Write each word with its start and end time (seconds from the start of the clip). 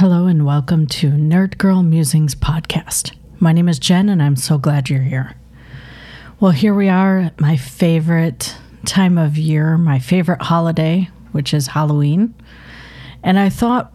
Hello 0.00 0.26
and 0.26 0.46
welcome 0.46 0.86
to 0.86 1.10
Nerd 1.10 1.58
Girl 1.58 1.82
Musings 1.82 2.34
podcast. 2.34 3.14
My 3.38 3.52
name 3.52 3.68
is 3.68 3.78
Jen 3.78 4.08
and 4.08 4.22
I'm 4.22 4.34
so 4.34 4.56
glad 4.56 4.88
you're 4.88 5.02
here. 5.02 5.34
Well, 6.40 6.52
here 6.52 6.72
we 6.72 6.88
are 6.88 7.18
at 7.18 7.38
my 7.38 7.58
favorite 7.58 8.56
time 8.86 9.18
of 9.18 9.36
year, 9.36 9.76
my 9.76 9.98
favorite 9.98 10.40
holiday, 10.40 11.10
which 11.32 11.52
is 11.52 11.66
Halloween. 11.66 12.34
And 13.22 13.38
I 13.38 13.50
thought 13.50 13.92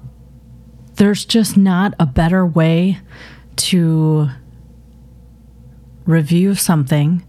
there's 0.97 1.25
just 1.25 1.57
not 1.57 1.95
a 1.99 2.05
better 2.05 2.45
way 2.45 2.99
to 3.55 4.29
review 6.05 6.53
something 6.53 7.25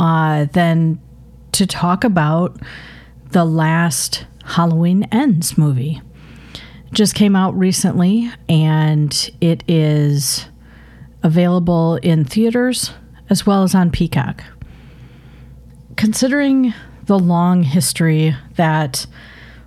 uh, 0.00 0.46
than 0.46 1.00
to 1.52 1.64
talk 1.64 2.02
about 2.02 2.60
the 3.30 3.44
last 3.44 4.26
Halloween 4.42 5.04
Ends 5.12 5.56
movie. 5.56 6.02
Just 6.92 7.14
came 7.14 7.36
out 7.36 7.56
recently 7.56 8.30
and 8.48 9.30
it 9.40 9.62
is 9.68 10.46
available 11.22 11.96
in 11.96 12.24
theaters 12.24 12.92
as 13.28 13.46
well 13.46 13.62
as 13.62 13.74
on 13.74 13.90
Peacock. 13.90 14.42
Considering 15.96 16.74
the 17.06 17.18
long 17.18 17.62
history 17.62 18.34
that 18.56 19.06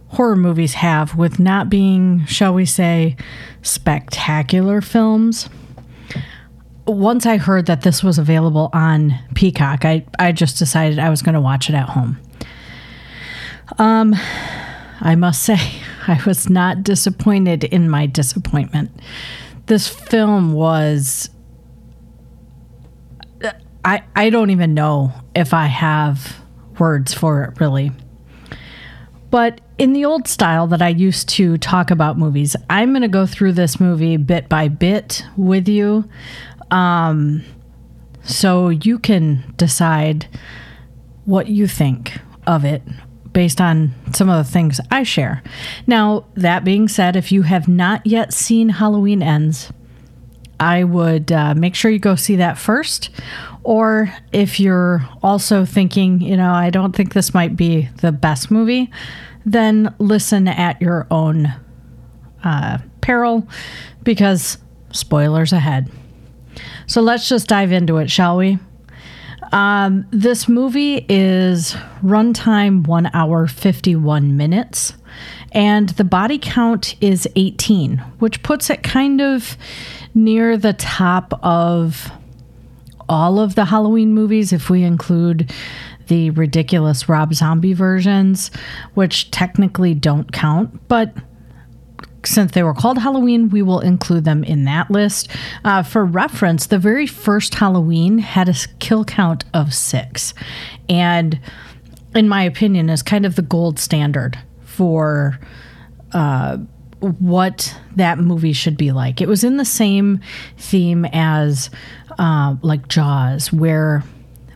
horror 0.09 0.36
movies 0.36 0.76
have 0.76 1.16
with 1.16 1.40
not 1.40 1.70
being, 1.70 2.26
shall 2.26 2.54
we 2.54 2.66
say, 2.66 3.16
spectacular 3.62 4.81
films, 4.81 5.50
once 6.86 7.26
I 7.26 7.38
heard 7.38 7.66
that 7.67 7.81
this 7.81 8.03
was 8.03 8.20
available 8.20 8.70
on 8.73 9.14
Peacock, 9.36 9.86
I, 9.86 10.05
I 10.20 10.31
just 10.34 10.59
decided 10.59 11.00
I 11.00 11.09
was 11.09 11.22
going 11.22 11.36
to 11.36 11.42
watch 11.42 11.70
it 11.70 11.76
at 11.76 11.90
home. 11.90 12.20
Um, 13.80 14.14
I 15.00 15.16
must 15.16 15.44
say, 15.45 15.59
I 16.07 16.21
was 16.25 16.49
not 16.49 16.84
disappointed 16.84 17.63
in 17.63 17.89
my 17.89 18.05
disappointment. 18.05 18.91
This 19.66 19.88
film 19.88 20.53
was. 20.53 21.30
I, 23.86 24.03
I 24.16 24.30
don't 24.30 24.50
even 24.50 24.73
know 24.73 25.11
if 25.36 25.53
I 25.53 25.66
have 25.66 26.38
words 26.80 27.13
for 27.13 27.44
it, 27.44 27.59
really. 27.59 27.91
But 29.30 29.61
in 29.78 29.94
the 29.94 30.05
old 30.05 30.28
style 30.28 30.67
that 30.67 30.81
I 30.81 30.89
used 30.89 31.28
to 31.30 31.58
talk 31.58 31.91
about 31.91 32.17
movies, 32.17 32.56
I'm 32.69 32.91
going 32.91 33.02
to 33.02 33.08
go 33.08 33.25
through 33.25 33.53
this 33.53 33.80
movie 33.80 34.16
bit 34.16 34.47
by 34.47 34.67
bit 34.67 35.25
with 35.35 35.67
you. 35.67 36.08
Um, 36.72 37.44
so 38.23 38.69
you 38.69 39.00
can 39.00 39.53
decide 39.58 40.28
what 41.25 41.47
you 41.47 41.67
think 41.67 42.19
of 42.47 42.63
it 42.63 42.83
based 43.34 43.59
on 43.59 43.94
some 44.14 44.30
of 44.30 44.45
the 44.45 44.52
things 44.52 44.80
I 44.92 45.03
share. 45.03 45.44
Now, 45.88 46.26
that 46.36 46.64
being 46.64 46.88
said, 46.88 47.16
if 47.16 47.31
you 47.31 47.42
have 47.42 47.67
not 47.67 48.06
yet 48.06 48.34
seen 48.34 48.70
Halloween 48.70 49.22
Ends, 49.22 49.72
I 50.59 50.84
would 50.84 51.31
uh, 51.31 51.56
make 51.56 51.75
sure 51.75 51.92
you 51.92 52.00
go 52.00 52.16
see 52.16 52.38
that 52.38 52.58
first. 52.58 53.09
Or 53.64 54.14
if 54.31 54.59
you're 54.59 55.08
also 55.22 55.66
thinking, 55.66 56.22
you 56.22 56.38
know, 56.38 56.52
I 56.52 56.70
don't 56.70 56.95
think 56.95 57.14
this 57.14 57.34
might 57.34 57.56
be 57.56 57.90
the 58.02 58.12
best 58.12 58.52
movie, 58.52 58.92
then 59.45 59.94
listen 60.00 60.47
at 60.47 60.81
your 60.81 61.08
own 61.12 61.53
uh, 62.44 62.78
peril 63.02 63.47
because 64.03 64.58
spoilers 64.92 65.53
ahead. 65.53 65.90
So 66.88 67.02
let's 67.02 67.28
just 67.28 67.47
dive 67.47 67.72
into 67.72 67.97
it, 67.97 68.12
shall 68.12 68.38
we? 68.38 68.59
Um, 69.54 70.08
this 70.09 70.50
movie 70.50 71.06
is 71.08 71.73
runtime 72.04 72.88
one 72.88 73.12
hour, 73.14 73.46
51 73.46 74.36
minutes, 74.36 74.94
and 75.52 75.90
the 75.90 76.04
body 76.04 76.40
count 76.40 76.96
is 77.02 77.28
18, 77.36 78.00
which 78.18 78.42
puts 78.42 78.72
it 78.72 78.81
kind 78.81 79.22
of 79.22 79.56
near 80.16 80.58
the 80.58 80.74
top 80.74 81.40
of 81.44 82.12
all 83.08 83.40
of 83.40 83.54
the 83.54 83.66
Halloween 83.66 84.12
movies 84.16 84.52
if 84.54 84.72
we 84.72 84.81
include 84.81 85.53
the 86.08 86.31
ridiculous 86.31 87.08
Rob 87.08 87.36
Zombie 87.36 87.74
versions, 87.74 88.50
which 88.96 89.30
technically 89.30 89.94
don't 89.94 90.31
count, 90.31 90.88
but 90.88 91.13
since 92.25 92.51
they 92.51 92.63
were 92.63 92.73
called 92.73 92.97
Halloween, 92.97 93.50
we 93.50 93.61
will 93.61 93.79
include 93.79 94.25
them 94.25 94.44
in 94.44 94.66
that 94.66 94.89
list. 94.89 95.29
Uh, 95.63 95.84
for 95.84 96.06
reference, 96.06 96.67
the 96.67 96.79
very 96.79 97.07
first 97.07 97.56
Halloween 97.56 98.17
had 98.17 98.50
a 98.50 98.56
kill 98.79 99.03
count 99.06 99.45
of 99.53 99.73
six. 99.73 100.33
And 100.89 101.39
in 102.16 102.29
my 102.29 102.44
opinion, 102.44 102.89
is 102.89 103.01
kind 103.01 103.25
of 103.25 103.35
the 103.35 103.41
gold 103.41 103.79
standard 103.79 104.38
for 104.63 105.39
uh, 106.13 106.57
what 107.00 107.75
that 107.95 108.19
movie 108.19 108.53
should 108.53 108.78
be 108.78 108.91
like. 108.91 109.19
It 109.19 109.28
was 109.28 109.44
in 109.44 109.57
the 109.57 109.66
same 109.66 110.19
theme 110.57 111.06
as 111.06 111.69
uh, 112.17 112.56
like 112.62 112.88
Jaws, 112.88 113.51
where 113.51 114.03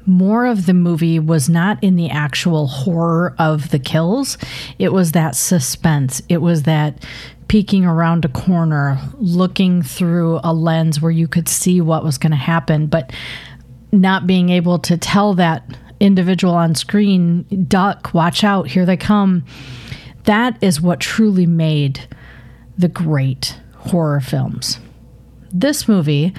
more 0.06 0.46
of 0.46 0.66
the 0.66 0.74
movie 0.74 1.20
was 1.20 1.50
not 1.50 1.84
in 1.84 1.98
the 1.98 2.10
actual 2.10 2.68
horror 2.68 3.36
of 3.38 3.72
the 3.72 3.80
kills. 3.80 4.38
It 4.80 4.94
was 4.94 5.12
that 5.12 5.36
suspense. 5.36 6.22
It 6.30 6.42
was 6.42 6.64
that 6.64 7.04
peeking 7.48 7.86
around 7.86 8.26
a 8.26 8.30
corner, 8.30 9.00
looking 9.16 9.82
through 9.82 10.40
a 10.44 10.54
lens 10.54 11.02
where 11.02 11.12
you 11.12 11.28
could 11.28 11.48
see 11.48 11.82
what 11.82 12.04
was 12.04 12.18
going 12.18 12.32
to 12.32 12.38
happen, 12.38 12.88
but 12.88 13.12
not 13.92 14.28
being 14.28 14.50
able 14.50 14.80
to 14.80 14.98
tell 14.98 15.34
that 15.36 15.64
individual 16.00 16.54
on 16.54 16.76
screen, 16.76 17.44
duck, 17.68 18.14
watch 18.14 18.44
out, 18.44 18.68
here 18.68 18.86
they 18.86 18.98
come. 18.98 19.46
That 20.26 20.62
is 20.62 20.82
what 20.82 21.00
truly 21.00 21.46
made 21.46 22.08
the 22.78 22.90
great 22.90 23.60
horror 23.76 24.20
films. 24.20 24.80
This 25.52 25.88
movie 25.88 26.34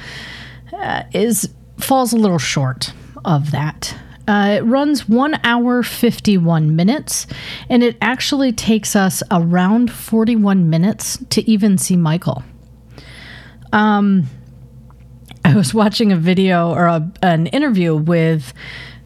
uh, 0.72 1.04
is 1.12 1.52
falls 1.78 2.12
a 2.12 2.16
little 2.16 2.38
short 2.38 2.92
of 3.24 3.50
that. 3.50 3.96
Uh, 4.28 4.58
it 4.58 4.64
runs 4.64 5.08
one 5.08 5.40
hour 5.42 5.82
51 5.82 6.76
minutes, 6.76 7.26
and 7.70 7.82
it 7.82 7.96
actually 8.02 8.52
takes 8.52 8.94
us 8.94 9.22
around 9.30 9.90
41 9.90 10.68
minutes 10.68 11.16
to 11.30 11.48
even 11.50 11.78
see 11.78 11.96
Michael. 11.96 12.42
Um, 13.72 14.24
I 15.46 15.56
was 15.56 15.72
watching 15.72 16.12
a 16.12 16.16
video 16.16 16.74
or 16.74 16.86
a, 16.86 17.10
an 17.22 17.46
interview 17.46 17.96
with 17.96 18.52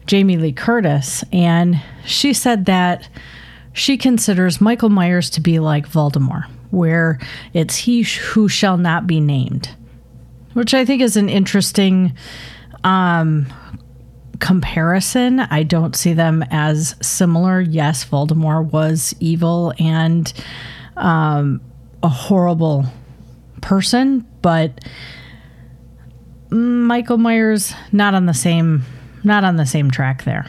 Jamie 0.07 0.35
Lee 0.35 0.51
Curtis, 0.51 1.23
and 1.31 1.81
she 2.05 2.33
said 2.33 2.65
that 2.65 3.07
she 3.71 3.97
considers 3.97 4.59
Michael 4.59 4.89
Myers 4.89 5.29
to 5.31 5.41
be 5.41 5.59
like 5.59 5.87
Voldemort, 5.87 6.49
where 6.71 7.17
it's 7.53 7.77
he 7.77 8.03
who 8.03 8.49
shall 8.49 8.77
not 8.77 9.07
be 9.07 9.21
named, 9.21 9.69
which 10.51 10.73
I 10.73 10.83
think 10.83 11.01
is 11.01 11.15
an 11.15 11.29
interesting 11.29 12.13
um, 12.83 13.47
comparison. 14.43 15.39
I 15.39 15.63
don't 15.63 15.95
see 15.95 16.11
them 16.11 16.43
as 16.51 16.95
similar. 17.01 17.61
Yes, 17.61 18.03
Voldemort 18.03 18.73
was 18.73 19.15
evil 19.21 19.73
and 19.79 20.33
um, 20.97 21.61
a 22.03 22.09
horrible 22.09 22.83
person, 23.61 24.27
but 24.41 24.83
Michael 26.49 27.17
Myers 27.17 27.73
not 27.93 28.13
on 28.13 28.25
the 28.25 28.33
same 28.33 28.83
not 29.23 29.45
on 29.45 29.55
the 29.55 29.65
same 29.65 29.89
track 29.89 30.25
there. 30.25 30.45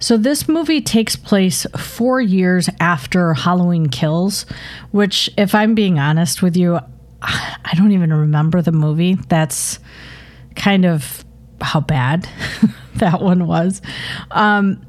So 0.00 0.16
this 0.16 0.48
movie 0.48 0.80
takes 0.80 1.14
place 1.14 1.66
4 1.76 2.20
years 2.20 2.68
after 2.80 3.34
Halloween 3.34 3.86
Kills, 3.86 4.44
which 4.90 5.30
if 5.38 5.54
I'm 5.54 5.76
being 5.76 6.00
honest 6.00 6.42
with 6.42 6.56
you, 6.56 6.80
I 7.22 7.72
don't 7.76 7.92
even 7.92 8.12
remember 8.12 8.60
the 8.60 8.72
movie. 8.72 9.14
That's 9.28 9.78
kind 10.56 10.84
of 10.84 11.24
how 11.62 11.80
bad 11.80 12.28
that 12.96 13.20
one 13.20 13.46
was. 13.46 13.82
Um, 14.30 14.84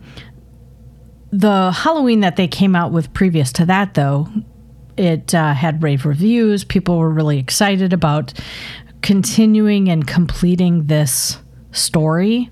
the 1.32 1.72
Halloween 1.72 2.20
that 2.22 2.36
they 2.36 2.48
came 2.48 2.76
out 2.76 2.92
with 2.92 3.14
previous 3.14 3.52
to 3.54 3.66
that, 3.66 3.94
though, 3.94 4.28
it 4.98 5.34
uh, 5.34 5.54
had 5.54 5.82
rave 5.82 6.06
reviews. 6.06 6.64
People 6.64 6.98
were 6.98 7.10
really 7.10 7.40
excited 7.40 7.94
about 7.94 8.34
continuing 9.02 9.90
and 9.90 10.06
completing 10.06 10.88
this 10.88 11.38
story. 11.72 12.50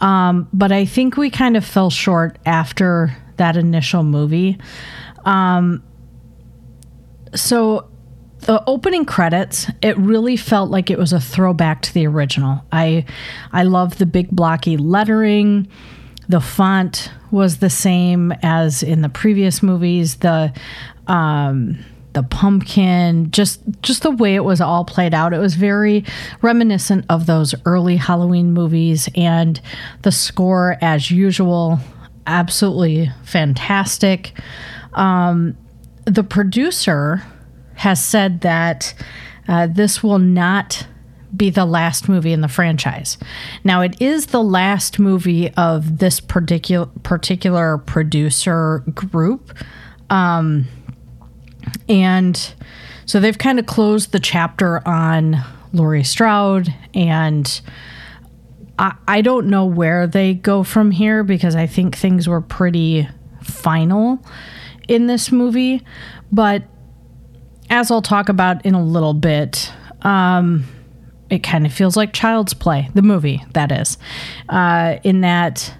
Um, 0.00 0.48
but 0.52 0.72
I 0.72 0.84
think 0.84 1.16
we 1.16 1.30
kind 1.30 1.56
of 1.56 1.64
fell 1.64 1.90
short 1.90 2.38
after 2.44 3.16
that 3.36 3.56
initial 3.56 4.02
movie. 4.02 4.58
Um, 5.24 5.82
so 7.34 7.88
the 8.46 8.62
opening 8.68 9.04
credits, 9.04 9.66
it 9.82 9.98
really 9.98 10.36
felt 10.36 10.70
like 10.70 10.88
it 10.88 10.98
was 10.98 11.12
a 11.12 11.20
throwback 11.20 11.82
to 11.82 11.92
the 11.92 12.06
original. 12.06 12.64
I 12.72 13.04
I 13.52 13.64
love 13.64 13.98
the 13.98 14.06
big 14.06 14.30
blocky 14.30 14.76
lettering. 14.76 15.68
The 16.28 16.40
font 16.40 17.10
was 17.30 17.58
the 17.58 17.70
same 17.70 18.32
as 18.42 18.82
in 18.82 19.02
the 19.02 19.08
previous 19.08 19.62
movies. 19.64 20.16
The 20.16 20.52
um, 21.08 21.78
the 22.12 22.22
pumpkin, 22.22 23.32
just 23.32 23.60
just 23.82 24.04
the 24.04 24.12
way 24.12 24.36
it 24.36 24.44
was 24.44 24.60
all 24.60 24.84
played 24.84 25.12
out. 25.12 25.34
It 25.34 25.38
was 25.38 25.56
very 25.56 26.04
reminiscent 26.40 27.04
of 27.10 27.26
those 27.26 27.52
early 27.64 27.96
Halloween 27.96 28.52
movies, 28.52 29.08
and 29.16 29.60
the 30.02 30.12
score, 30.12 30.78
as 30.80 31.10
usual, 31.10 31.80
absolutely 32.28 33.10
fantastic. 33.24 34.38
Um, 34.94 35.56
the 36.04 36.22
producer 36.22 37.24
has 37.76 38.02
said 38.02 38.40
that 38.42 38.94
uh, 39.48 39.66
this 39.66 40.02
will 40.02 40.18
not 40.18 40.86
be 41.36 41.50
the 41.50 41.64
last 41.64 42.08
movie 42.08 42.32
in 42.32 42.40
the 42.40 42.48
franchise. 42.48 43.18
Now, 43.64 43.82
it 43.82 44.00
is 44.00 44.26
the 44.26 44.42
last 44.42 44.98
movie 44.98 45.52
of 45.54 45.98
this 45.98 46.20
particular 46.20 46.86
particular 47.02 47.78
producer 47.78 48.82
group, 48.94 49.52
um, 50.10 50.66
and 51.88 52.54
so 53.04 53.20
they've 53.20 53.38
kind 53.38 53.58
of 53.58 53.66
closed 53.66 54.12
the 54.12 54.20
chapter 54.20 54.86
on 54.86 55.44
Laurie 55.72 56.04
Strode, 56.04 56.72
and 56.94 57.60
I, 58.78 58.94
I 59.06 59.20
don't 59.20 59.48
know 59.48 59.66
where 59.66 60.06
they 60.06 60.34
go 60.34 60.62
from 60.62 60.90
here 60.90 61.22
because 61.22 61.54
I 61.54 61.66
think 61.66 61.96
things 61.96 62.28
were 62.28 62.40
pretty 62.40 63.08
final 63.42 64.24
in 64.88 65.06
this 65.06 65.30
movie, 65.30 65.84
but 66.32 66.62
as 67.70 67.90
I'll 67.90 68.02
talk 68.02 68.28
about 68.28 68.64
in 68.64 68.74
a 68.74 68.82
little 68.82 69.14
bit. 69.14 69.72
Um, 70.02 70.64
it 71.28 71.42
kind 71.42 71.66
of 71.66 71.72
feels 71.72 71.96
like 71.96 72.12
Child's 72.12 72.54
Play, 72.54 72.88
the 72.94 73.02
movie, 73.02 73.44
that 73.52 73.72
is, 73.72 73.98
uh, 74.48 74.98
in 75.02 75.22
that 75.22 75.74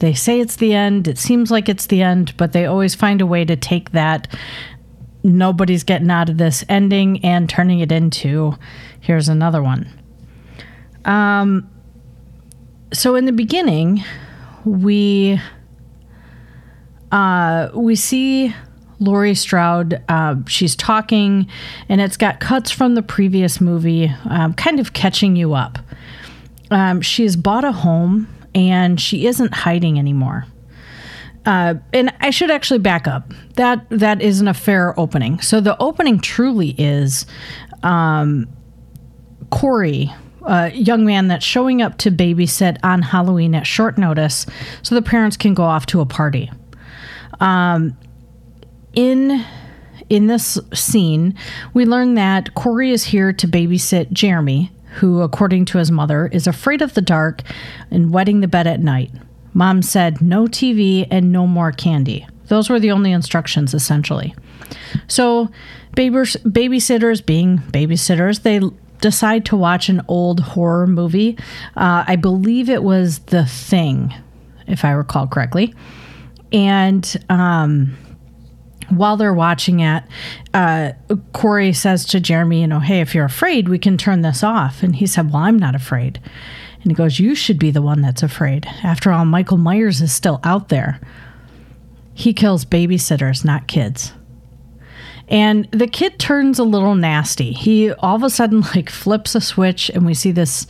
they 0.00 0.12
say 0.12 0.40
it's 0.40 0.56
the 0.56 0.74
end, 0.74 1.08
it 1.08 1.16
seems 1.16 1.50
like 1.50 1.68
it's 1.68 1.86
the 1.86 2.02
end, 2.02 2.36
but 2.36 2.52
they 2.52 2.66
always 2.66 2.94
find 2.94 3.20
a 3.20 3.26
way 3.26 3.44
to 3.44 3.56
take 3.56 3.92
that 3.92 4.28
nobody's 5.22 5.84
getting 5.84 6.10
out 6.10 6.28
of 6.28 6.38
this 6.38 6.64
ending 6.68 7.24
and 7.24 7.48
turning 7.48 7.80
it 7.80 7.92
into 7.92 8.54
here's 9.00 9.28
another 9.28 9.62
one. 9.62 9.88
Um, 11.04 11.70
so 12.92 13.14
in 13.14 13.24
the 13.24 13.32
beginning, 13.32 14.04
we 14.64 15.40
uh, 17.12 17.70
we 17.74 17.96
see 17.96 18.54
Laurie 19.00 19.34
Strode. 19.34 20.00
Uh, 20.08 20.36
she's 20.46 20.76
talking, 20.76 21.48
and 21.88 22.00
it's 22.00 22.16
got 22.16 22.38
cuts 22.38 22.70
from 22.70 22.94
the 22.94 23.02
previous 23.02 23.60
movie, 23.60 24.12
um, 24.28 24.54
kind 24.54 24.78
of 24.78 24.92
catching 24.92 25.34
you 25.34 25.54
up. 25.54 25.78
Um, 26.70 27.00
she's 27.00 27.34
bought 27.34 27.64
a 27.64 27.72
home, 27.72 28.28
and 28.54 29.00
she 29.00 29.26
isn't 29.26 29.52
hiding 29.52 29.98
anymore. 29.98 30.46
Uh, 31.46 31.74
and 31.92 32.12
I 32.20 32.30
should 32.30 32.50
actually 32.50 32.80
back 32.80 33.08
up. 33.08 33.32
That 33.54 33.86
that 33.90 34.20
isn't 34.20 34.46
a 34.46 34.54
fair 34.54 34.98
opening. 35.00 35.40
So 35.40 35.60
the 35.60 35.76
opening 35.82 36.20
truly 36.20 36.74
is 36.76 37.24
um, 37.82 38.46
Corey, 39.50 40.12
a 40.42 40.70
young 40.72 41.06
man 41.06 41.28
that's 41.28 41.44
showing 41.44 41.80
up 41.80 41.96
to 41.98 42.10
babysit 42.10 42.76
on 42.82 43.00
Halloween 43.00 43.54
at 43.54 43.66
short 43.66 43.96
notice, 43.96 44.44
so 44.82 44.94
the 44.94 45.02
parents 45.02 45.38
can 45.38 45.54
go 45.54 45.64
off 45.64 45.86
to 45.86 46.02
a 46.02 46.06
party. 46.06 46.50
Um, 47.40 47.96
in 48.94 49.44
in 50.08 50.26
this 50.26 50.58
scene, 50.74 51.34
we 51.72 51.84
learn 51.84 52.14
that 52.14 52.54
Corey 52.54 52.90
is 52.90 53.04
here 53.04 53.32
to 53.32 53.46
babysit 53.46 54.10
Jeremy, 54.10 54.72
who, 54.94 55.22
according 55.22 55.66
to 55.66 55.78
his 55.78 55.92
mother, 55.92 56.26
is 56.32 56.48
afraid 56.48 56.82
of 56.82 56.94
the 56.94 57.00
dark 57.00 57.42
and 57.92 58.12
wetting 58.12 58.40
the 58.40 58.48
bed 58.48 58.66
at 58.66 58.80
night. 58.80 59.12
Mom 59.54 59.82
said 59.82 60.20
no 60.20 60.46
TV 60.46 61.06
and 61.10 61.30
no 61.30 61.46
more 61.46 61.70
candy. 61.70 62.26
Those 62.48 62.68
were 62.68 62.80
the 62.80 62.90
only 62.90 63.12
instructions, 63.12 63.72
essentially. 63.72 64.34
So, 65.06 65.50
babysitters 65.94 67.24
being 67.24 67.58
babysitters, 67.58 68.42
they 68.42 68.60
decide 69.00 69.44
to 69.46 69.56
watch 69.56 69.88
an 69.88 70.02
old 70.08 70.40
horror 70.40 70.88
movie. 70.88 71.38
Uh, 71.76 72.04
I 72.06 72.16
believe 72.16 72.68
it 72.68 72.82
was 72.82 73.20
The 73.20 73.46
Thing, 73.46 74.12
if 74.66 74.84
I 74.84 74.90
recall 74.90 75.28
correctly. 75.28 75.72
And 76.52 77.24
um, 77.28 77.96
while 78.90 79.16
they're 79.16 79.34
watching 79.34 79.80
it, 79.80 80.02
uh, 80.54 80.92
Corey 81.32 81.72
says 81.72 82.04
to 82.06 82.20
Jeremy, 82.20 82.60
you 82.60 82.66
know, 82.66 82.80
hey, 82.80 83.00
if 83.00 83.14
you're 83.14 83.24
afraid, 83.24 83.68
we 83.68 83.78
can 83.78 83.96
turn 83.96 84.22
this 84.22 84.42
off. 84.42 84.82
And 84.82 84.96
he 84.96 85.06
said, 85.06 85.32
well, 85.32 85.42
I'm 85.42 85.58
not 85.58 85.74
afraid. 85.74 86.20
And 86.82 86.90
he 86.90 86.94
goes, 86.94 87.18
you 87.18 87.34
should 87.34 87.58
be 87.58 87.70
the 87.70 87.82
one 87.82 88.00
that's 88.00 88.22
afraid. 88.22 88.66
After 88.82 89.12
all, 89.12 89.24
Michael 89.24 89.58
Myers 89.58 90.00
is 90.00 90.12
still 90.12 90.40
out 90.44 90.68
there. 90.68 91.00
He 92.14 92.32
kills 92.32 92.64
babysitters, 92.64 93.44
not 93.44 93.66
kids. 93.66 94.12
And 95.28 95.68
the 95.70 95.86
kid 95.86 96.18
turns 96.18 96.58
a 96.58 96.64
little 96.64 96.96
nasty. 96.96 97.52
He 97.52 97.92
all 97.92 98.16
of 98.16 98.22
a 98.24 98.30
sudden 98.30 98.60
like 98.74 98.90
flips 98.90 99.34
a 99.34 99.40
switch, 99.40 99.88
and 99.90 100.04
we 100.04 100.14
see 100.14 100.32
this 100.32 100.66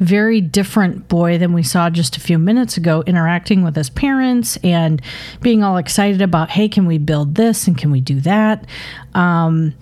very 0.00 0.40
different 0.40 1.08
boy 1.08 1.38
than 1.38 1.52
we 1.52 1.62
saw 1.62 1.90
just 1.90 2.16
a 2.16 2.20
few 2.20 2.38
minutes 2.38 2.76
ago 2.76 3.02
interacting 3.06 3.62
with 3.62 3.76
his 3.76 3.90
parents 3.90 4.58
and 4.64 5.00
being 5.40 5.62
all 5.62 5.76
excited 5.76 6.20
about, 6.20 6.50
hey, 6.50 6.68
can 6.68 6.86
we 6.86 6.98
build 6.98 7.34
this 7.36 7.66
and 7.66 7.78
can 7.78 7.90
we 7.90 8.00
do 8.00 8.20
that? 8.20 8.66
Um, 9.14 9.74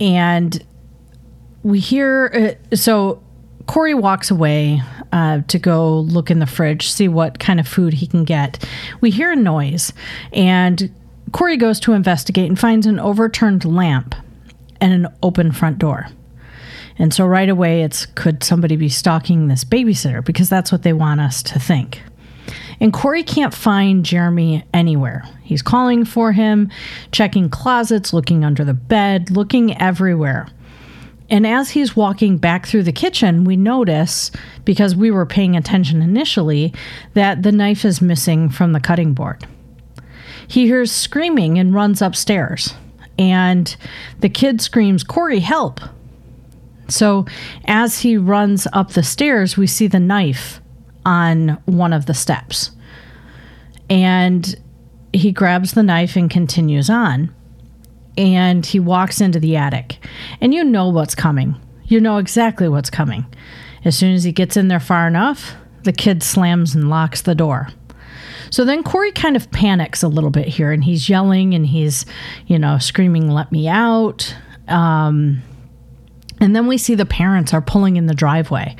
and 0.00 0.62
we 1.62 1.80
hear, 1.80 2.56
uh, 2.72 2.76
so 2.76 3.22
Corey 3.66 3.94
walks 3.94 4.30
away 4.30 4.80
uh, 5.12 5.40
to 5.48 5.58
go 5.58 6.00
look 6.00 6.30
in 6.30 6.38
the 6.38 6.46
fridge, 6.46 6.90
see 6.90 7.08
what 7.08 7.38
kind 7.38 7.58
of 7.58 7.66
food 7.66 7.94
he 7.94 8.06
can 8.06 8.24
get. 8.24 8.64
We 9.00 9.10
hear 9.10 9.32
a 9.32 9.36
noise, 9.36 9.92
and 10.32 10.94
Corey 11.32 11.56
goes 11.56 11.80
to 11.80 11.92
investigate 11.92 12.48
and 12.48 12.58
finds 12.58 12.86
an 12.86 13.00
overturned 13.00 13.64
lamp 13.64 14.14
and 14.80 14.92
an 14.92 15.12
open 15.22 15.52
front 15.52 15.78
door. 15.78 16.08
And 16.98 17.12
so 17.12 17.26
right 17.26 17.48
away, 17.48 17.82
it's 17.82 18.06
could 18.06 18.42
somebody 18.42 18.76
be 18.76 18.88
stalking 18.88 19.48
this 19.48 19.64
babysitter? 19.64 20.24
Because 20.24 20.48
that's 20.48 20.72
what 20.72 20.82
they 20.82 20.92
want 20.92 21.20
us 21.20 21.42
to 21.44 21.58
think. 21.58 22.02
And 22.80 22.92
Corey 22.92 23.22
can't 23.22 23.54
find 23.54 24.04
Jeremy 24.04 24.64
anywhere. 24.74 25.24
He's 25.42 25.62
calling 25.62 26.04
for 26.04 26.32
him, 26.32 26.70
checking 27.10 27.48
closets, 27.48 28.12
looking 28.12 28.44
under 28.44 28.64
the 28.64 28.74
bed, 28.74 29.30
looking 29.30 29.80
everywhere. 29.80 30.48
And 31.28 31.46
as 31.46 31.70
he's 31.70 31.96
walking 31.96 32.36
back 32.38 32.66
through 32.66 32.84
the 32.84 32.92
kitchen, 32.92 33.44
we 33.44 33.56
notice, 33.56 34.30
because 34.64 34.94
we 34.94 35.10
were 35.10 35.26
paying 35.26 35.56
attention 35.56 36.00
initially, 36.02 36.72
that 37.14 37.42
the 37.42 37.50
knife 37.50 37.84
is 37.84 38.00
missing 38.00 38.48
from 38.48 38.72
the 38.72 38.80
cutting 38.80 39.12
board. 39.12 39.44
He 40.46 40.66
hears 40.66 40.92
screaming 40.92 41.58
and 41.58 41.74
runs 41.74 42.00
upstairs. 42.00 42.74
And 43.18 43.74
the 44.20 44.28
kid 44.28 44.60
screams, 44.60 45.02
Corey, 45.02 45.40
help! 45.40 45.80
So 46.88 47.26
as 47.66 48.00
he 48.00 48.16
runs 48.16 48.66
up 48.72 48.92
the 48.92 49.02
stairs, 49.02 49.56
we 49.56 49.66
see 49.66 49.86
the 49.86 50.00
knife 50.00 50.60
on 51.04 51.60
one 51.66 51.92
of 51.92 52.06
the 52.06 52.14
steps. 52.14 52.72
And 53.88 54.56
he 55.12 55.32
grabs 55.32 55.72
the 55.72 55.82
knife 55.82 56.16
and 56.16 56.30
continues 56.30 56.90
on. 56.90 57.34
And 58.18 58.64
he 58.64 58.80
walks 58.80 59.20
into 59.20 59.38
the 59.38 59.56
attic. 59.56 59.98
And 60.40 60.54
you 60.54 60.64
know 60.64 60.88
what's 60.88 61.14
coming. 61.14 61.54
You 61.84 62.00
know 62.00 62.16
exactly 62.18 62.68
what's 62.68 62.90
coming. 62.90 63.26
As 63.84 63.96
soon 63.96 64.14
as 64.14 64.24
he 64.24 64.32
gets 64.32 64.56
in 64.56 64.68
there 64.68 64.80
far 64.80 65.06
enough, 65.06 65.54
the 65.84 65.92
kid 65.92 66.22
slams 66.22 66.74
and 66.74 66.90
locks 66.90 67.22
the 67.22 67.34
door. 67.34 67.68
So 68.50 68.64
then 68.64 68.82
Corey 68.82 69.12
kind 69.12 69.36
of 69.36 69.50
panics 69.50 70.02
a 70.02 70.08
little 70.08 70.30
bit 70.30 70.48
here 70.48 70.72
and 70.72 70.82
he's 70.82 71.08
yelling 71.08 71.54
and 71.54 71.66
he's, 71.66 72.06
you 72.46 72.58
know, 72.58 72.78
screaming, 72.78 73.30
let 73.30 73.52
me 73.52 73.68
out. 73.68 74.34
Um, 74.68 75.42
and 76.40 76.54
then 76.54 76.66
we 76.66 76.78
see 76.78 76.94
the 76.94 77.06
parents 77.06 77.54
are 77.54 77.62
pulling 77.62 77.96
in 77.96 78.06
the 78.06 78.14
driveway. 78.14 78.76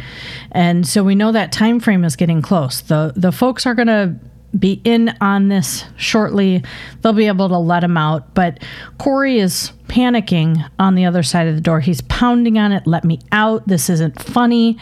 And 0.53 0.87
so 0.87 1.03
we 1.03 1.15
know 1.15 1.33
that 1.33 1.53
time 1.53 1.81
frame 1.81 2.05
is 2.05 2.17
getting 2.17 2.43
close. 2.43 2.81
The 2.81 3.13
the 3.17 3.33
folks 3.33 3.67
are 3.67 3.75
going 3.75 3.89
to 3.89 4.15
be 4.59 4.81
in 4.85 5.15
on 5.21 5.49
this 5.49 5.85
shortly. 5.97 6.63
They'll 7.01 7.13
be 7.13 7.27
able 7.27 7.49
to 7.49 7.59
let 7.59 7.85
him 7.85 7.97
out, 7.97 8.35
but 8.35 8.63
Corey 8.99 9.39
is 9.39 9.73
panicking 9.89 10.67
on 10.79 10.95
the 10.95 11.05
other 11.05 11.23
side 11.23 11.47
of 11.47 11.55
the 11.55 11.61
door. 11.61 11.81
He's 11.81 12.01
pounding 12.03 12.59
on 12.59 12.73
it, 12.73 12.87
"Let 12.87 13.05
me 13.05 13.21
out. 13.33 13.67
This 13.69 13.91
isn't 13.91 14.21
funny." 14.21 14.79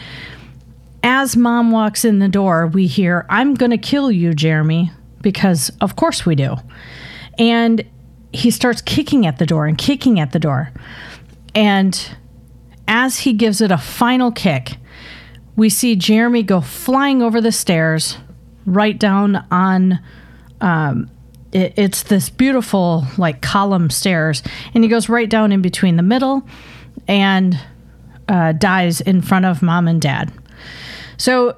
As 1.03 1.35
mom 1.35 1.71
walks 1.71 2.03
in 2.03 2.19
the 2.19 2.29
door, 2.29 2.67
we 2.67 2.87
hear, 2.87 3.25
"I'm 3.29 3.53
going 3.53 3.71
to 3.71 3.77
kill 3.77 4.11
you, 4.11 4.33
Jeremy," 4.33 4.91
because 5.21 5.71
of 5.81 5.95
course 5.95 6.25
we 6.25 6.35
do. 6.35 6.55
And 7.37 7.83
he 8.31 8.49
starts 8.51 8.81
kicking 8.81 9.25
at 9.25 9.37
the 9.37 9.45
door 9.45 9.65
and 9.65 9.77
kicking 9.77 10.19
at 10.19 10.31
the 10.31 10.39
door. 10.39 10.71
And 11.53 12.15
as 12.87 13.19
he 13.19 13.33
gives 13.33 13.61
it 13.61 13.71
a 13.71 13.77
final 13.77 14.31
kick, 14.31 14.77
we 15.55 15.69
see 15.69 15.95
Jeremy 15.95 16.43
go 16.43 16.61
flying 16.61 17.21
over 17.21 17.41
the 17.41 17.51
stairs 17.51 18.17
right 18.65 18.97
down 18.97 19.45
on 19.51 19.99
um, 20.61 21.09
it, 21.51 21.73
it's 21.77 22.03
this 22.03 22.29
beautiful 22.29 23.05
like 23.17 23.41
column 23.41 23.89
stairs 23.89 24.43
and 24.73 24.83
he 24.83 24.89
goes 24.89 25.07
right 25.07 25.29
down 25.29 25.51
in 25.51 25.61
between 25.61 25.95
the 25.95 26.03
middle 26.03 26.47
and 27.07 27.57
uh, 28.27 28.51
dies 28.53 29.01
in 29.01 29.21
front 29.21 29.45
of 29.45 29.61
mom 29.61 29.87
and 29.87 30.01
dad. 30.01 30.31
So 31.17 31.55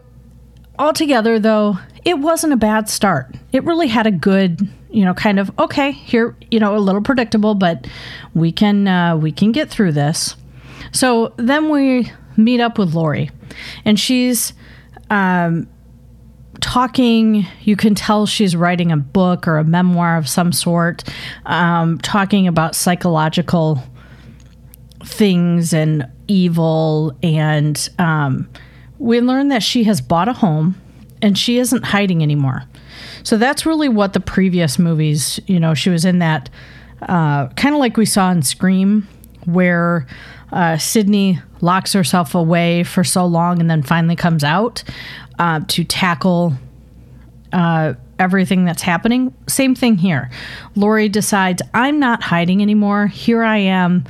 altogether 0.77 1.39
though 1.39 1.79
it 2.05 2.19
wasn't 2.19 2.53
a 2.53 2.57
bad 2.57 2.89
start. 2.89 3.35
It 3.51 3.63
really 3.63 3.87
had 3.87 4.05
a 4.05 4.11
good 4.11 4.67
you 4.89 5.03
know 5.03 5.13
kind 5.13 5.39
of 5.39 5.51
okay 5.59 5.91
here 5.91 6.35
you 6.49 6.59
know 6.59 6.75
a 6.75 6.79
little 6.79 7.01
predictable 7.01 7.55
but 7.55 7.85
we 8.33 8.51
can 8.51 8.87
uh, 8.87 9.17
we 9.17 9.31
can 9.31 9.51
get 9.51 9.69
through 9.69 9.91
this 9.91 10.35
so 10.91 11.33
then 11.37 11.69
we 11.69 12.11
meet 12.35 12.59
up 12.59 12.77
with 12.77 12.93
Laurie, 12.93 13.31
and 13.85 13.99
she's 13.99 14.53
um, 15.09 15.67
talking. 16.61 17.45
You 17.63 17.75
can 17.75 17.95
tell 17.95 18.25
she's 18.25 18.55
writing 18.55 18.91
a 18.91 18.97
book 18.97 19.47
or 19.47 19.57
a 19.57 19.63
memoir 19.63 20.17
of 20.17 20.27
some 20.27 20.51
sort, 20.51 21.03
um, 21.45 21.97
talking 21.99 22.47
about 22.47 22.75
psychological 22.75 23.81
things 25.03 25.73
and 25.73 26.07
evil. 26.27 27.17
And 27.23 27.89
um, 27.99 28.49
we 28.99 29.21
learn 29.21 29.49
that 29.49 29.63
she 29.63 29.83
has 29.85 30.01
bought 30.01 30.27
a 30.27 30.33
home 30.33 30.79
and 31.21 31.37
she 31.37 31.57
isn't 31.57 31.83
hiding 31.83 32.21
anymore. 32.21 32.63
So 33.23 33.37
that's 33.37 33.65
really 33.65 33.89
what 33.89 34.13
the 34.13 34.19
previous 34.19 34.79
movies, 34.79 35.39
you 35.47 35.59
know, 35.59 35.73
she 35.73 35.89
was 35.89 36.05
in 36.05 36.19
that 36.19 36.49
uh, 37.01 37.47
kind 37.49 37.75
of 37.75 37.79
like 37.79 37.97
we 37.97 38.05
saw 38.05 38.31
in 38.31 38.41
Scream, 38.41 39.07
where 39.45 40.07
uh, 40.51 40.77
Sidney 40.77 41.39
locks 41.61 41.93
herself 41.93 42.35
away 42.35 42.83
for 42.83 43.03
so 43.03 43.25
long 43.25 43.59
and 43.59 43.69
then 43.69 43.83
finally 43.83 44.15
comes 44.15 44.43
out 44.43 44.83
uh, 45.39 45.61
to 45.67 45.83
tackle 45.83 46.53
uh, 47.53 47.93
everything 48.19 48.65
that's 48.65 48.81
happening. 48.81 49.33
Same 49.47 49.75
thing 49.75 49.97
here. 49.97 50.29
Laurie 50.75 51.09
decides, 51.09 51.61
I'm 51.73 51.99
not 51.99 52.23
hiding 52.23 52.61
anymore. 52.61 53.07
Here 53.07 53.43
I 53.43 53.57
am, 53.57 54.05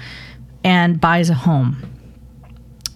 and 0.64 1.00
buys 1.00 1.30
a 1.30 1.34
home. 1.34 1.97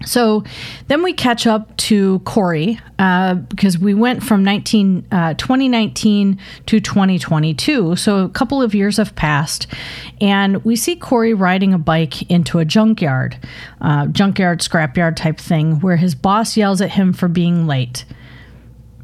So 0.06 0.44
then 0.88 1.04
we 1.04 1.14
catch 1.14 1.48
up 1.48 1.76
to 1.78 2.20
Corey 2.20 2.80
uh, 3.00 3.36
because 3.36 3.78
we 3.78 3.94
went 3.94 4.24
from 4.24 4.44
19, 4.44 5.08
uh, 5.12 5.34
2019 5.36 6.40
to 6.68 6.80
2022. 6.80 7.96
So 7.96 8.24
a 8.24 8.30
couple 8.30 8.62
of 8.62 8.76
years 8.76 8.98
have 8.98 9.16
passed, 9.16 9.68
and 10.20 10.64
we 10.64 10.76
see 10.76 10.96
Corey 10.96 11.34
riding 11.34 11.74
a 11.74 11.80
bike 11.80 12.30
into 12.30 12.60
a 12.60 12.66
junkyard, 12.66 13.38
uh, 13.82 14.08
junkyard, 14.08 14.60
scrapyard 14.60 15.16
type 15.16 15.40
thing, 15.40 15.80
where 15.80 15.98
his 15.98 16.16
boss 16.16 16.58
yells 16.58 16.82
at 16.82 16.92
him 16.92 17.14
for 17.14 17.28
being 17.28 17.68
late. 17.68 18.06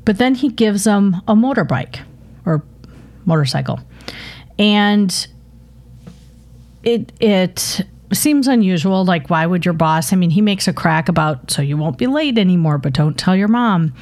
But 0.06 0.18
then 0.18 0.36
he 0.36 0.50
gives 0.50 0.88
him 0.88 1.16
a 1.28 1.36
motorbike 1.36 2.00
or 2.46 2.64
motorcycle. 3.26 3.80
And 4.58 5.28
it, 6.84 7.12
it, 7.20 7.82
seems 8.14 8.48
unusual. 8.48 9.06
Like, 9.06 9.30
why 9.30 9.46
would 9.46 9.66
your 9.66 9.74
boss? 9.74 10.14
I 10.14 10.16
mean, 10.16 10.30
he 10.30 10.42
makes 10.42 10.68
a 10.68 10.74
crack 10.74 11.10
about, 11.10 11.52
so 11.52 11.62
you 11.62 11.78
won't 11.78 11.98
be 11.98 12.08
late 12.08 12.38
anymore, 12.38 12.78
but 12.78 12.94
don't 12.94 13.18
tell 13.18 13.36
your 13.36 13.48
mom. 13.48 13.94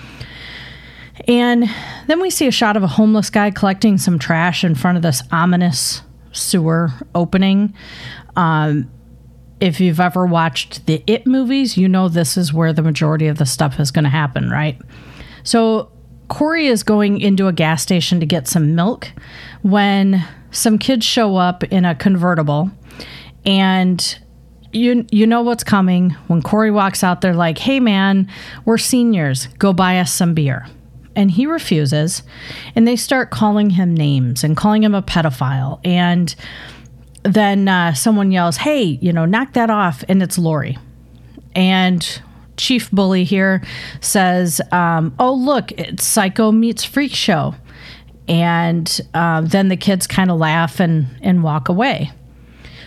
And 1.27 1.69
then 2.07 2.21
we 2.21 2.29
see 2.29 2.47
a 2.47 2.51
shot 2.51 2.77
of 2.77 2.83
a 2.83 2.87
homeless 2.87 3.29
guy 3.29 3.51
collecting 3.51 3.97
some 3.97 4.19
trash 4.19 4.63
in 4.63 4.75
front 4.75 4.97
of 4.97 5.01
this 5.01 5.23
ominous 5.31 6.01
sewer 6.33 6.91
opening. 7.15 7.73
Um, 8.35 8.91
if 9.59 9.79
you've 9.79 10.01
ever 10.01 10.25
watched 10.25 10.85
the 10.85 11.01
It 11.07 11.25
movies, 11.25 11.77
you 11.77 11.87
know 11.87 12.09
this 12.09 12.37
is 12.37 12.53
where 12.53 12.73
the 12.73 12.81
majority 12.81 13.27
of 13.27 13.37
the 13.37 13.45
stuff 13.45 13.79
is 13.79 13.91
going 13.91 14.03
to 14.03 14.09
happen, 14.09 14.49
right? 14.49 14.77
So 15.43 15.91
Corey 16.27 16.67
is 16.67 16.83
going 16.83 17.21
into 17.21 17.47
a 17.47 17.53
gas 17.53 17.81
station 17.81 18.19
to 18.19 18.25
get 18.25 18.47
some 18.47 18.75
milk 18.75 19.11
when 19.61 20.25
some 20.51 20.77
kids 20.77 21.05
show 21.05 21.37
up 21.37 21.63
in 21.65 21.85
a 21.85 21.95
convertible 21.95 22.71
and 23.45 24.19
you 24.71 25.05
you 25.11 25.25
know 25.25 25.41
what's 25.41 25.63
coming 25.63 26.11
when 26.27 26.41
Corey 26.41 26.71
walks 26.71 27.03
out 27.03 27.21
there 27.21 27.33
like, 27.33 27.57
"Hey 27.57 27.79
man, 27.79 28.29
we're 28.65 28.77
seniors. 28.77 29.47
Go 29.57 29.73
buy 29.73 29.99
us 29.99 30.11
some 30.11 30.33
beer." 30.33 30.67
And 31.15 31.31
he 31.31 31.45
refuses, 31.45 32.23
and 32.75 32.85
they 32.85 32.97
start 32.97 33.31
calling 33.31 33.71
him 33.71 33.93
names 33.93 34.43
and 34.43 34.57
calling 34.57 34.83
him 34.83 34.93
a 34.93 35.01
pedophile. 35.01 35.79
And 35.85 36.35
then 37.23 37.69
uh, 37.69 37.93
someone 37.93 38.31
yells, 38.31 38.57
"Hey, 38.57 38.83
you 38.83 39.13
know, 39.13 39.25
knock 39.25 39.53
that 39.53 39.69
off!" 39.69 40.03
And 40.09 40.21
it's 40.21 40.37
Laurie, 40.37 40.77
And 41.55 42.21
Chief 42.57 42.91
Bully 42.91 43.23
here 43.23 43.63
says, 44.01 44.59
um, 44.71 45.15
"Oh 45.19 45.33
look, 45.33 45.71
it's 45.73 46.03
Psycho 46.03 46.51
meets 46.51 46.83
Freak 46.83 47.13
Show." 47.13 47.55
And 48.27 48.99
uh, 49.13 49.41
then 49.41 49.69
the 49.69 49.77
kids 49.77 50.05
kind 50.07 50.29
of 50.29 50.37
laugh 50.37 50.79
and 50.81 51.07
and 51.21 51.43
walk 51.43 51.69
away. 51.69 52.11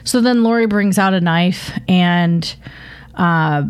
So 0.08 0.22
then 0.22 0.42
Laurie 0.42 0.64
brings 0.64 0.98
out 0.98 1.12
a 1.12 1.20
knife 1.20 1.70
and 1.86 2.56
uh, 3.16 3.64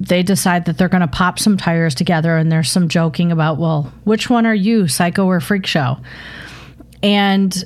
they 0.00 0.22
decide 0.22 0.64
that 0.64 0.78
they're 0.78 0.88
going 0.88 1.02
to 1.02 1.06
pop 1.06 1.38
some 1.38 1.58
tires 1.58 1.94
together. 1.94 2.38
And 2.38 2.50
there's 2.50 2.70
some 2.70 2.88
joking 2.88 3.30
about, 3.30 3.58
well, 3.58 3.92
which 4.04 4.30
one 4.30 4.46
are 4.46 4.54
you, 4.54 4.88
Psycho 4.88 5.26
or 5.26 5.38
Freak 5.38 5.66
Show? 5.66 5.98
And 7.02 7.62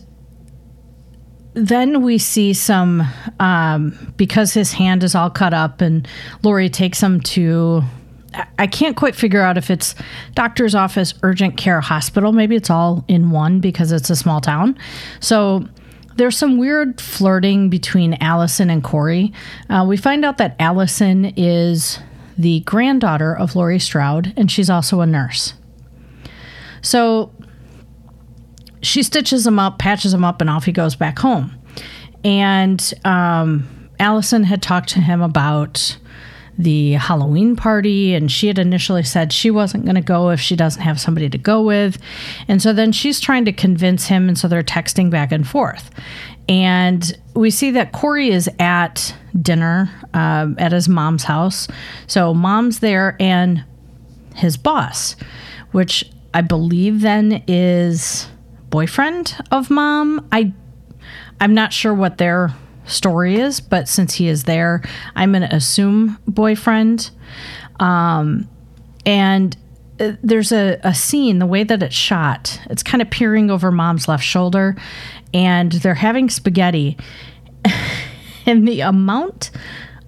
then 1.54 2.02
we 2.02 2.18
see 2.18 2.52
some 2.52 3.04
um, 3.38 4.12
because 4.16 4.52
his 4.52 4.72
hand 4.72 5.04
is 5.04 5.14
all 5.14 5.30
cut 5.30 5.54
up, 5.54 5.80
and 5.80 6.06
Laurie 6.42 6.68
takes 6.68 7.00
him 7.00 7.20
to. 7.20 7.82
I 8.58 8.66
can't 8.66 8.96
quite 8.96 9.14
figure 9.14 9.40
out 9.40 9.56
if 9.56 9.70
it's 9.70 9.94
doctor's 10.34 10.74
office, 10.74 11.14
urgent 11.22 11.56
care, 11.56 11.80
hospital. 11.80 12.32
Maybe 12.32 12.56
it's 12.56 12.70
all 12.70 13.04
in 13.06 13.30
one 13.30 13.60
because 13.60 13.92
it's 13.92 14.10
a 14.10 14.16
small 14.16 14.40
town. 14.40 14.76
So 15.20 15.66
there's 16.16 16.36
some 16.36 16.58
weird 16.58 17.00
flirting 17.00 17.68
between 17.68 18.14
Allison 18.20 18.70
and 18.70 18.82
Corey. 18.82 19.32
Uh, 19.68 19.84
we 19.86 19.96
find 19.96 20.24
out 20.24 20.38
that 20.38 20.56
Allison 20.58 21.32
is 21.36 21.98
the 22.38 22.60
granddaughter 22.60 23.36
of 23.36 23.56
Laurie 23.56 23.78
Strode, 23.78 24.32
and 24.36 24.50
she's 24.50 24.68
also 24.68 25.00
a 25.00 25.06
nurse. 25.06 25.54
So 26.82 27.32
she 28.82 29.02
stitches 29.02 29.46
him 29.46 29.58
up, 29.58 29.78
patches 29.78 30.12
him 30.12 30.24
up, 30.24 30.40
and 30.40 30.50
off 30.50 30.64
he 30.64 30.72
goes 30.72 30.94
back 30.94 31.18
home. 31.18 31.56
And 32.24 32.94
um, 33.04 33.68
Allison 33.98 34.44
had 34.44 34.62
talked 34.62 34.88
to 34.90 35.00
him 35.00 35.22
about 35.22 35.96
the 36.58 36.92
Halloween 36.92 37.56
party, 37.56 38.14
and 38.14 38.30
she 38.30 38.46
had 38.46 38.58
initially 38.58 39.02
said 39.02 39.32
she 39.32 39.50
wasn't 39.50 39.84
going 39.84 39.96
to 39.96 40.00
go 40.00 40.30
if 40.30 40.40
she 40.40 40.56
doesn't 40.56 40.82
have 40.82 40.98
somebody 40.98 41.28
to 41.28 41.38
go 41.38 41.62
with. 41.62 41.98
And 42.48 42.62
so 42.62 42.72
then 42.72 42.92
she's 42.92 43.20
trying 43.20 43.44
to 43.44 43.52
convince 43.52 44.06
him, 44.06 44.28
and 44.28 44.38
so 44.38 44.48
they're 44.48 44.62
texting 44.62 45.10
back 45.10 45.32
and 45.32 45.46
forth. 45.46 45.90
And 46.48 47.16
we 47.34 47.50
see 47.50 47.72
that 47.72 47.92
Corey 47.92 48.30
is 48.30 48.48
at 48.58 49.14
dinner 49.40 49.90
uh, 50.14 50.48
at 50.58 50.72
his 50.72 50.88
mom's 50.88 51.24
house. 51.24 51.68
So 52.06 52.32
mom's 52.32 52.78
there 52.78 53.16
and 53.20 53.64
his 54.34 54.56
boss, 54.56 55.16
which 55.72 56.04
I 56.32 56.42
believe 56.42 57.00
then 57.00 57.42
is 57.48 58.28
boyfriend 58.70 59.36
of 59.50 59.70
mom. 59.70 60.26
I 60.32 60.52
I'm 61.40 61.54
not 61.54 61.72
sure 61.72 61.92
what 61.92 62.18
their 62.18 62.54
story 62.86 63.36
is, 63.36 63.60
but 63.60 63.88
since 63.88 64.14
he 64.14 64.28
is 64.28 64.44
there, 64.44 64.82
I'm 65.14 65.32
going 65.32 65.42
to 65.42 65.54
assume 65.54 66.18
boyfriend. 66.26 67.10
Um, 67.80 68.48
and 69.04 69.56
uh, 70.00 70.12
there's 70.22 70.52
a, 70.52 70.78
a 70.82 70.94
scene, 70.94 71.38
the 71.38 71.46
way 71.46 71.64
that 71.64 71.82
it's 71.82 71.94
shot, 71.94 72.60
it's 72.70 72.82
kind 72.82 73.02
of 73.02 73.10
peering 73.10 73.50
over 73.50 73.70
mom's 73.70 74.08
left 74.08 74.24
shoulder, 74.24 74.76
and 75.32 75.72
they're 75.72 75.94
having 75.94 76.28
spaghetti. 76.30 76.96
and 78.46 78.66
the 78.66 78.80
amount 78.80 79.50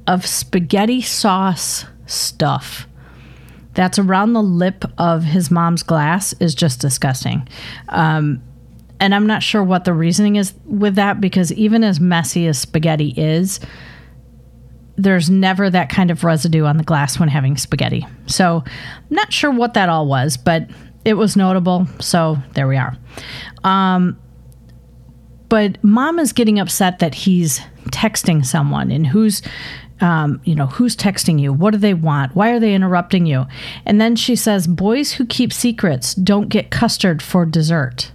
of 0.06 0.24
spaghetti 0.24 1.02
sauce 1.02 1.84
stuff 2.06 2.86
that's 3.74 3.98
around 3.98 4.32
the 4.32 4.42
lip 4.42 4.84
of 4.98 5.22
his 5.22 5.50
mom's 5.52 5.84
glass 5.84 6.32
is 6.40 6.54
just 6.54 6.80
disgusting. 6.80 7.46
Um, 7.90 8.42
and 9.00 9.14
I'm 9.14 9.26
not 9.26 9.42
sure 9.42 9.62
what 9.62 9.84
the 9.84 9.92
reasoning 9.92 10.36
is 10.36 10.54
with 10.64 10.96
that 10.96 11.20
because 11.20 11.52
even 11.52 11.84
as 11.84 12.00
messy 12.00 12.46
as 12.46 12.58
spaghetti 12.58 13.14
is, 13.16 13.60
there's 14.96 15.30
never 15.30 15.70
that 15.70 15.88
kind 15.88 16.10
of 16.10 16.24
residue 16.24 16.64
on 16.64 16.76
the 16.76 16.84
glass 16.84 17.18
when 17.20 17.28
having 17.28 17.56
spaghetti. 17.56 18.06
So, 18.26 18.64
I'm 18.66 19.04
not 19.10 19.32
sure 19.32 19.50
what 19.50 19.74
that 19.74 19.88
all 19.88 20.06
was, 20.06 20.36
but 20.36 20.68
it 21.04 21.14
was 21.14 21.36
notable. 21.36 21.86
So, 22.00 22.38
there 22.54 22.66
we 22.66 22.76
are. 22.76 22.96
Um, 23.62 24.18
but 25.48 25.82
mom 25.82 26.18
is 26.18 26.32
getting 26.32 26.58
upset 26.58 26.98
that 26.98 27.14
he's 27.14 27.60
texting 27.90 28.44
someone 28.44 28.90
and 28.90 29.06
who's 29.06 29.40
um, 30.00 30.40
you 30.44 30.54
know, 30.54 30.66
who's 30.66 30.94
texting 30.94 31.40
you? 31.40 31.52
What 31.52 31.72
do 31.72 31.78
they 31.78 31.94
want? 31.94 32.36
Why 32.36 32.50
are 32.50 32.60
they 32.60 32.72
interrupting 32.72 33.26
you? 33.26 33.46
And 33.84 34.00
then 34.00 34.14
she 34.14 34.36
says, 34.36 34.68
Boys 34.68 35.12
who 35.12 35.26
keep 35.26 35.52
secrets 35.52 36.14
don't 36.14 36.48
get 36.48 36.70
custard 36.70 37.20
for 37.20 37.44
dessert 37.44 38.12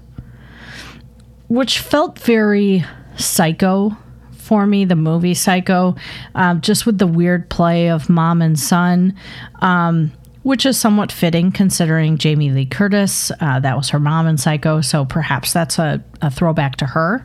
which 1.54 1.78
felt 1.78 2.18
very 2.18 2.84
psycho 3.16 3.96
for 4.32 4.66
me, 4.66 4.86
the 4.86 4.96
movie 4.96 5.36
Psycho, 5.36 5.96
um, 6.34 6.62
just 6.62 6.88
with 6.88 6.98
the 6.98 7.06
weird 7.06 7.48
play 7.52 7.90
of 7.90 8.10
mom 8.10 8.42
and 8.42 8.60
son, 8.60 9.16
um, 9.62 10.12
which 10.42 10.66
is 10.66 10.80
somewhat 10.80 11.12
fitting 11.12 11.52
considering 11.52 12.18
Jamie 12.18 12.50
Lee 12.50 12.66
Curtis. 12.66 13.32
Uh, 13.40 13.60
that 13.60 13.78
was 13.78 13.90
her 13.90 14.00
mom 14.00 14.26
in 14.26 14.38
Psycho, 14.38 14.82
so 14.82 15.06
perhaps 15.06 15.54
that's 15.54 15.78
a, 15.78 16.04
a 16.24 16.32
throwback 16.32 16.76
to 16.78 16.88
her. 16.88 17.24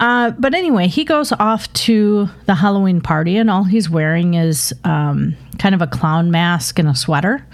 Uh, 0.00 0.32
but 0.32 0.52
anyway, 0.52 0.88
he 0.88 1.04
goes 1.04 1.30
off 1.32 1.72
to 1.74 2.28
the 2.46 2.56
Halloween 2.56 3.00
party, 3.00 3.36
and 3.36 3.48
all 3.48 3.64
he's 3.64 3.88
wearing 3.88 4.34
is 4.34 4.74
um, 4.82 5.36
kind 5.60 5.76
of 5.76 5.80
a 5.80 5.86
clown 5.86 6.32
mask 6.32 6.80
and 6.80 6.88
a 6.88 6.94
sweater. 6.94 7.46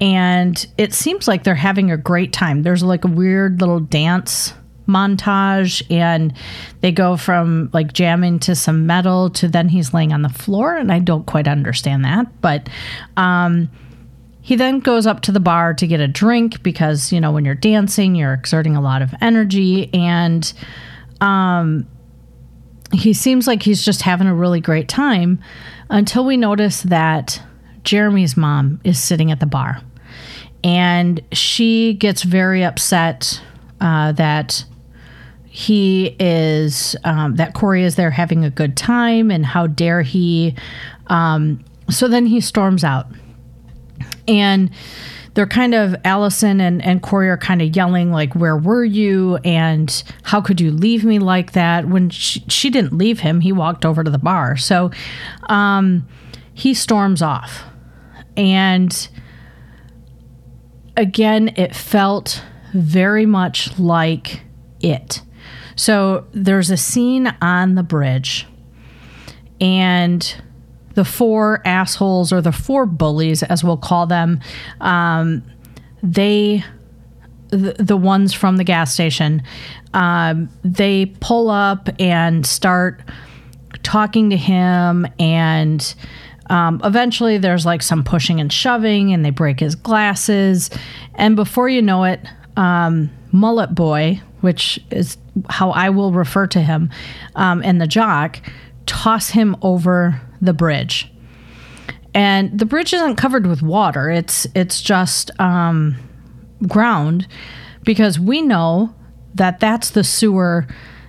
And 0.00 0.66
it 0.78 0.94
seems 0.94 1.28
like 1.28 1.44
they're 1.44 1.54
having 1.54 1.90
a 1.90 1.98
great 1.98 2.32
time. 2.32 2.62
There's 2.62 2.82
like 2.82 3.04
a 3.04 3.08
weird 3.08 3.60
little 3.60 3.80
dance 3.80 4.54
montage 4.90 5.82
and 5.90 6.34
they 6.80 6.92
go 6.92 7.16
from 7.16 7.70
like 7.72 7.92
jamming 7.92 8.38
to 8.40 8.54
some 8.54 8.86
metal 8.86 9.30
to 9.30 9.48
then 9.48 9.68
he's 9.68 9.94
laying 9.94 10.12
on 10.12 10.22
the 10.22 10.28
floor 10.28 10.76
and 10.76 10.92
I 10.92 10.98
don't 10.98 11.26
quite 11.26 11.48
understand 11.48 12.04
that 12.04 12.26
but 12.40 12.68
um 13.16 13.70
he 14.42 14.56
then 14.56 14.80
goes 14.80 15.06
up 15.06 15.20
to 15.22 15.32
the 15.32 15.40
bar 15.40 15.74
to 15.74 15.86
get 15.86 16.00
a 16.00 16.08
drink 16.08 16.62
because 16.62 17.12
you 17.12 17.20
know 17.20 17.32
when 17.32 17.44
you're 17.44 17.54
dancing 17.54 18.14
you're 18.14 18.34
exerting 18.34 18.76
a 18.76 18.80
lot 18.80 19.02
of 19.02 19.14
energy 19.20 19.88
and 19.94 20.52
um 21.20 21.86
he 22.92 23.12
seems 23.12 23.46
like 23.46 23.62
he's 23.62 23.84
just 23.84 24.02
having 24.02 24.26
a 24.26 24.34
really 24.34 24.60
great 24.60 24.88
time 24.88 25.40
until 25.90 26.24
we 26.24 26.36
notice 26.36 26.82
that 26.82 27.40
Jeremy's 27.84 28.36
mom 28.36 28.80
is 28.84 28.98
sitting 29.02 29.30
at 29.30 29.40
the 29.40 29.46
bar. 29.46 29.80
And 30.62 31.20
she 31.32 31.94
gets 31.94 32.22
very 32.22 32.64
upset 32.64 33.40
uh, 33.80 34.12
that 34.12 34.64
he 35.52 36.16
is, 36.20 36.94
um, 37.02 37.34
that 37.36 37.54
Corey 37.54 37.82
is 37.82 37.96
there 37.96 38.12
having 38.12 38.44
a 38.44 38.50
good 38.50 38.76
time 38.76 39.32
and 39.32 39.44
how 39.44 39.66
dare 39.66 40.02
he. 40.02 40.54
Um, 41.08 41.64
so 41.90 42.06
then 42.06 42.26
he 42.26 42.40
storms 42.40 42.84
out. 42.84 43.06
And 44.28 44.70
they're 45.34 45.46
kind 45.46 45.74
of 45.74 45.96
Allison 46.04 46.60
and, 46.60 46.84
and 46.84 47.02
Corey 47.02 47.28
are 47.28 47.36
kind 47.36 47.62
of 47.62 47.74
yelling 47.74 48.12
like 48.12 48.34
where 48.34 48.56
were 48.56 48.84
you 48.84 49.36
and 49.38 50.02
how 50.22 50.40
could 50.40 50.60
you 50.60 50.70
leave 50.70 51.04
me 51.04 51.18
like 51.18 51.52
that 51.52 51.88
when 51.88 52.10
she, 52.10 52.44
she 52.48 52.70
didn't 52.70 52.96
leave 52.96 53.20
him 53.20 53.40
he 53.40 53.52
walked 53.52 53.84
over 53.84 54.02
to 54.02 54.10
the 54.10 54.18
bar 54.18 54.56
so 54.56 54.90
um, 55.48 56.06
he 56.52 56.74
storms 56.74 57.22
off 57.22 57.62
and 58.36 59.08
again 60.96 61.48
it 61.56 61.74
felt 61.74 62.42
very 62.74 63.26
much 63.26 63.78
like 63.78 64.42
it 64.80 65.22
so 65.76 66.26
there's 66.32 66.70
a 66.70 66.76
scene 66.76 67.34
on 67.40 67.74
the 67.74 67.82
bridge 67.82 68.46
and 69.60 70.34
the 70.94 71.04
four 71.04 71.62
assholes 71.64 72.32
or 72.32 72.40
the 72.40 72.52
four 72.52 72.86
bullies, 72.86 73.42
as 73.42 73.62
we'll 73.62 73.76
call 73.76 74.06
them, 74.06 74.40
um, 74.80 75.42
they, 76.02 76.64
the, 77.48 77.76
the, 77.78 77.96
ones 77.96 78.32
from 78.32 78.56
the 78.56 78.64
gas 78.64 78.92
station, 78.92 79.42
um, 79.94 80.48
they 80.64 81.06
pull 81.20 81.50
up 81.50 81.88
and 81.98 82.44
start 82.46 83.00
talking 83.82 84.30
to 84.30 84.36
him 84.36 85.06
and. 85.18 85.94
Um, 86.48 86.80
eventually, 86.82 87.38
there's 87.38 87.64
like 87.64 87.80
some 87.80 88.02
pushing 88.02 88.40
and 88.40 88.52
shoving, 88.52 89.12
and 89.12 89.24
they 89.24 89.30
break 89.30 89.60
his 89.60 89.76
glasses. 89.76 90.68
And 91.14 91.36
before 91.36 91.68
you 91.68 91.80
know 91.80 92.02
it, 92.02 92.26
um, 92.56 93.08
Mullet 93.30 93.72
Boy, 93.72 94.20
which 94.40 94.80
is 94.90 95.16
how 95.48 95.70
I 95.70 95.90
will 95.90 96.12
refer 96.12 96.46
to 96.48 96.60
him, 96.60 96.90
um, 97.36 97.62
and 97.64 97.80
the 97.80 97.86
jock 97.86 98.40
toss 98.86 99.30
him 99.30 99.56
over 99.62 100.20
the 100.40 100.52
bridge. 100.52 101.10
And 102.12 102.58
the 102.58 102.66
bridge 102.66 102.92
isn't 102.92 103.16
covered 103.16 103.46
with 103.46 103.62
water. 103.62 104.10
It's 104.10 104.46
it's 104.54 104.82
just 104.82 105.30
um, 105.40 105.96
ground 106.66 107.28
because 107.84 108.18
we 108.18 108.42
know 108.42 108.94
that 109.34 109.60
that's 109.60 109.90
the 109.90 110.04
sewer 110.04 110.66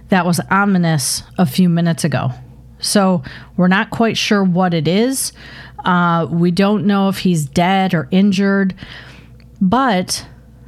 that 0.09 0.25
was 0.25 0.39
ominous 0.51 1.23
a 1.37 1.45
few 1.45 1.69
minutes 1.69 2.03
ago. 2.03 2.31
So 2.79 3.23
we're 3.57 3.67
not 3.67 3.89
quite 3.89 4.17
sure 4.17 4.43
what 4.43 4.73
it 4.73 4.87
is. 4.87 5.31
Uh, 5.79 6.27
we 6.29 6.51
don't 6.51 6.85
know 6.85 7.09
if 7.09 7.19
he's 7.19 7.45
dead 7.45 7.93
or 7.93 8.07
injured, 8.11 8.75
but 9.59 10.25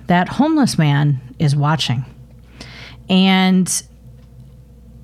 that 0.07 0.29
homeless 0.29 0.77
man 0.77 1.21
is 1.39 1.55
watching. 1.55 2.05
And 3.13 3.83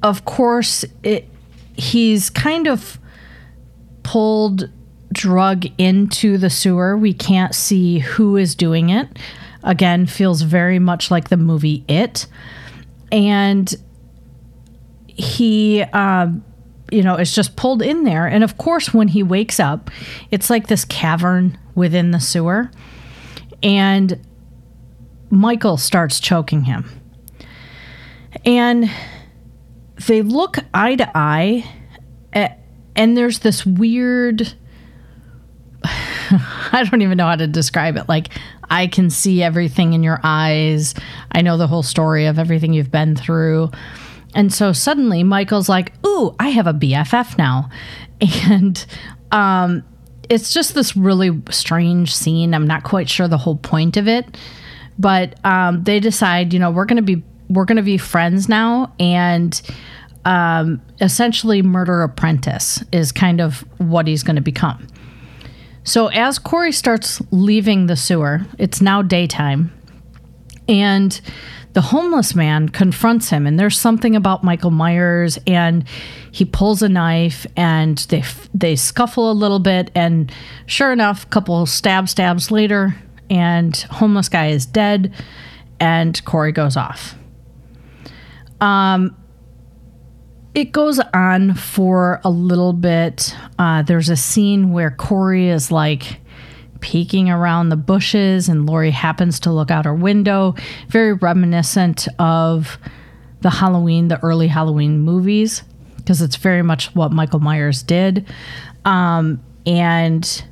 of 0.01 0.25
course, 0.25 0.83
it, 1.03 1.29
he's 1.75 2.31
kind 2.31 2.67
of 2.67 2.97
pulled 4.01 4.67
drug 5.13 5.67
into 5.77 6.39
the 6.39 6.49
sewer. 6.49 6.97
We 6.97 7.13
can't 7.13 7.53
see 7.53 7.99
who 7.99 8.35
is 8.35 8.55
doing 8.55 8.89
it. 8.89 9.07
Again, 9.63 10.07
feels 10.07 10.41
very 10.41 10.79
much 10.79 11.11
like 11.11 11.29
the 11.29 11.37
movie 11.37 11.85
It. 11.87 12.25
And 13.11 13.71
he, 15.07 15.83
uh, 15.83 16.31
you 16.91 17.03
know, 17.03 17.15
is 17.15 17.35
just 17.35 17.55
pulled 17.55 17.83
in 17.83 18.05
there. 18.05 18.25
And 18.25 18.43
of 18.43 18.57
course, 18.57 18.91
when 18.91 19.09
he 19.09 19.21
wakes 19.21 19.59
up, 19.59 19.91
it's 20.31 20.49
like 20.49 20.65
this 20.65 20.83
cavern 20.83 21.59
within 21.75 22.09
the 22.09 22.19
sewer. 22.19 22.71
And 23.61 24.19
Michael 25.29 25.77
starts 25.77 26.19
choking 26.19 26.63
him. 26.63 26.98
And 28.45 28.89
they 30.07 30.21
look 30.21 30.57
eye 30.73 30.95
to 30.95 31.11
eye 31.17 31.69
at, 32.33 32.59
and 32.95 33.17
there's 33.17 33.39
this 33.39 33.65
weird 33.65 34.53
I 36.31 36.87
don't 36.89 37.01
even 37.01 37.17
know 37.17 37.25
how 37.25 37.35
to 37.35 37.47
describe 37.47 37.97
it. 37.97 38.07
Like, 38.07 38.29
I 38.69 38.87
can 38.87 39.09
see 39.09 39.41
everything 39.41 39.93
in 39.93 40.03
your 40.03 40.19
eyes. 40.23 40.93
I 41.31 41.41
know 41.41 41.57
the 41.57 41.67
whole 41.67 41.83
story 41.83 42.25
of 42.25 42.37
everything 42.37 42.73
you've 42.73 42.91
been 42.91 43.15
through. 43.15 43.71
And 44.35 44.53
so 44.53 44.73
suddenly 44.73 45.23
Michael's 45.23 45.69
like, 45.69 45.93
Ooh, 46.05 46.35
I 46.39 46.49
have 46.49 46.67
a 46.67 46.73
BFF 46.73 47.37
now. 47.37 47.69
And 48.21 48.85
um, 49.31 49.81
it's 50.29 50.53
just 50.53 50.75
this 50.75 50.97
really 50.97 51.41
strange 51.51 52.13
scene. 52.13 52.53
I'm 52.53 52.67
not 52.67 52.83
quite 52.83 53.07
sure 53.07 53.29
the 53.29 53.37
whole 53.37 53.55
point 53.55 53.95
of 53.95 54.09
it. 54.09 54.37
But 54.97 55.39
um, 55.45 55.85
they 55.85 56.01
decide, 56.01 56.51
you 56.51 56.59
know, 56.59 56.69
we're 56.69 56.83
going 56.83 56.97
to 56.97 57.01
be 57.01 57.23
we're 57.49 57.65
going 57.65 57.77
to 57.77 57.83
be 57.83 57.97
friends 57.97 58.47
now 58.47 58.93
and 58.99 59.61
um, 60.25 60.81
essentially 61.01 61.61
murder 61.61 62.03
apprentice 62.03 62.83
is 62.91 63.11
kind 63.11 63.41
of 63.41 63.61
what 63.79 64.07
he's 64.07 64.23
going 64.23 64.35
to 64.35 64.41
become. 64.41 64.87
So 65.83 66.07
as 66.07 66.37
Corey 66.37 66.71
starts 66.71 67.21
leaving 67.31 67.87
the 67.87 67.95
sewer, 67.95 68.41
it's 68.57 68.81
now 68.81 69.01
daytime, 69.01 69.73
and 70.67 71.19
the 71.73 71.81
homeless 71.81 72.35
man 72.35 72.69
confronts 72.69 73.29
him, 73.29 73.47
and 73.47 73.59
there's 73.59 73.79
something 73.79 74.15
about 74.15 74.43
Michael 74.43 74.71
Myers, 74.71 75.39
and 75.47 75.83
he 76.31 76.45
pulls 76.45 76.83
a 76.83 76.89
knife, 76.89 77.47
and 77.55 77.97
they 78.09 78.23
they 78.53 78.75
scuffle 78.75 79.31
a 79.31 79.33
little 79.33 79.59
bit, 79.59 79.89
and 79.95 80.31
sure 80.65 80.91
enough, 80.91 81.23
a 81.23 81.27
couple 81.27 81.65
stab 81.65 82.09
stabs 82.09 82.51
later, 82.51 82.95
and 83.29 83.75
homeless 83.89 84.29
guy 84.29 84.47
is 84.47 84.65
dead, 84.65 85.11
and 85.79 86.23
Corey 86.25 86.51
goes 86.51 86.75
off. 86.77 87.15
Um, 88.61 89.15
it 90.55 90.71
goes 90.71 90.99
on 91.13 91.53
for 91.53 92.19
a 92.23 92.29
little 92.29 92.73
bit. 92.73 93.35
Uh, 93.57 93.81
there's 93.83 94.09
a 94.09 94.15
scene 94.15 94.71
where 94.71 94.91
Corey 94.91 95.49
is 95.49 95.71
like 95.71 96.19
peeking 96.81 97.29
around 97.29 97.69
the 97.69 97.75
bushes, 97.77 98.49
and 98.49 98.65
Laurie 98.65 98.91
happens 98.91 99.39
to 99.41 99.51
look 99.51 99.69
out 99.69 99.85
her 99.85 99.93
window. 99.93 100.55
Very 100.87 101.13
reminiscent 101.13 102.07
of 102.17 102.77
the 103.41 103.49
Halloween, 103.49 104.07
the 104.07 104.21
early 104.23 104.47
Halloween 104.47 104.99
movies, 104.99 105.63
because 105.97 106.21
it's 106.21 106.35
very 106.35 106.61
much 106.61 106.93
what 106.95 107.11
Michael 107.11 107.39
Myers 107.39 107.83
did. 107.83 108.25
Um, 108.85 109.41
and 109.65 110.43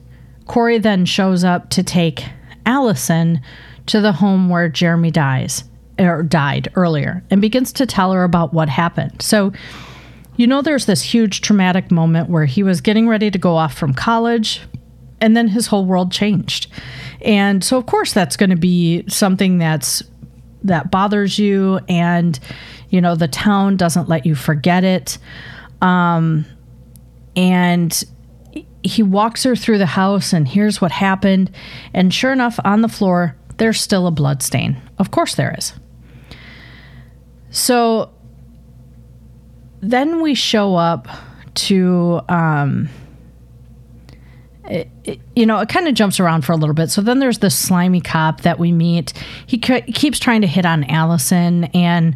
Corey 0.45 0.77
then 0.77 1.05
shows 1.05 1.43
up 1.43 1.69
to 1.71 1.83
take 1.83 2.23
Allison 2.65 3.41
to 3.87 4.01
the 4.01 4.11
home 4.11 4.49
where 4.49 4.69
Jeremy 4.69 5.11
dies 5.11 5.63
or 5.99 6.23
died 6.23 6.71
earlier 6.75 7.23
and 7.29 7.41
begins 7.41 7.73
to 7.73 7.85
tell 7.85 8.11
her 8.11 8.23
about 8.23 8.53
what 8.53 8.69
happened. 8.69 9.21
So 9.21 9.51
you 10.37 10.45
know, 10.45 10.61
there's 10.61 10.85
this 10.85 11.01
huge 11.01 11.41
traumatic 11.41 11.91
moment 11.91 12.29
where 12.29 12.45
he 12.45 12.63
was 12.63 12.79
getting 12.79 13.07
ready 13.07 13.29
to 13.31 13.39
go 13.39 13.55
off 13.55 13.73
from 13.73 13.93
college, 13.93 14.61
and 15.19 15.35
then 15.35 15.47
his 15.47 15.67
whole 15.67 15.85
world 15.85 16.11
changed. 16.11 16.67
And 17.21 17.63
so, 17.63 17.77
of 17.77 17.87
course, 17.87 18.13
that's 18.13 18.37
going 18.37 18.51
to 18.51 18.55
be 18.55 19.03
something 19.07 19.57
that's 19.57 20.03
that 20.63 20.91
bothers 20.91 21.39
you, 21.39 21.79
and 21.89 22.39
you 22.89 23.01
know, 23.01 23.15
the 23.15 23.27
town 23.27 23.77
doesn't 23.77 24.07
let 24.07 24.25
you 24.25 24.35
forget 24.35 24.83
it. 24.83 25.17
Um, 25.81 26.45
and 27.35 28.03
he 28.83 29.03
walks 29.03 29.43
her 29.43 29.55
through 29.55 29.79
the 29.79 29.87
house, 29.87 30.33
and 30.33 30.47
here's 30.47 30.79
what 30.79 30.91
happened. 30.91 31.51
And 31.95 32.13
sure 32.13 32.31
enough, 32.31 32.59
on 32.63 32.81
the 32.81 32.87
floor, 32.87 33.35
there's 33.57 33.81
still 33.81 34.05
a 34.05 34.11
blood 34.11 34.43
stain. 34.43 34.79
Of 34.99 35.09
course, 35.09 35.33
there 35.33 35.55
is. 35.57 35.73
So 37.51 38.11
then 39.81 40.21
we 40.21 40.33
show 40.33 40.75
up 40.75 41.07
to 41.55 42.21
um, 42.29 42.89
it, 44.65 44.89
it, 45.03 45.19
you 45.35 45.45
know, 45.45 45.59
it 45.59 45.69
kind 45.69 45.87
of 45.87 45.93
jumps 45.93 46.19
around 46.19 46.43
for 46.43 46.51
a 46.51 46.55
little 46.55 46.75
bit. 46.75 46.89
So 46.89 47.01
then 47.01 47.19
there's 47.19 47.39
the 47.39 47.49
slimy 47.49 48.01
cop 48.01 48.41
that 48.41 48.59
we 48.59 48.71
meet. 48.71 49.13
He 49.45 49.57
keeps 49.57 50.19
trying 50.19 50.41
to 50.41 50.47
hit 50.47 50.65
on 50.65 50.83
Allison 50.85 51.65
and 51.65 52.15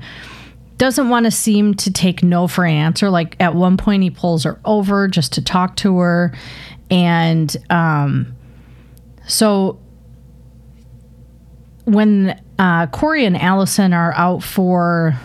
doesn't 0.78 1.10
want 1.10 1.26
to 1.26 1.32
seem 1.32 1.76
to 1.76 1.94
take 1.94 2.24
no 2.24 2.48
for 2.48 2.66
an 2.66 2.74
answer. 2.74 3.10
Like 3.10 3.36
at 3.40 3.56
one 3.56 3.78
point, 3.78 4.04
he 4.04 4.10
pulls 4.10 4.44
her 4.44 4.60
over 4.66 5.08
just 5.08 5.34
to 5.34 5.42
talk 5.42 5.76
to 5.78 5.98
her. 6.00 6.34
And 6.90 7.56
um, 7.70 8.36
so 9.28 9.80
when 11.86 12.40
uh, 12.60 12.88
Corey 12.88 13.26
and 13.26 13.40
Allison 13.40 13.94
are 13.94 14.14
out 14.14 14.44
for 14.44 15.20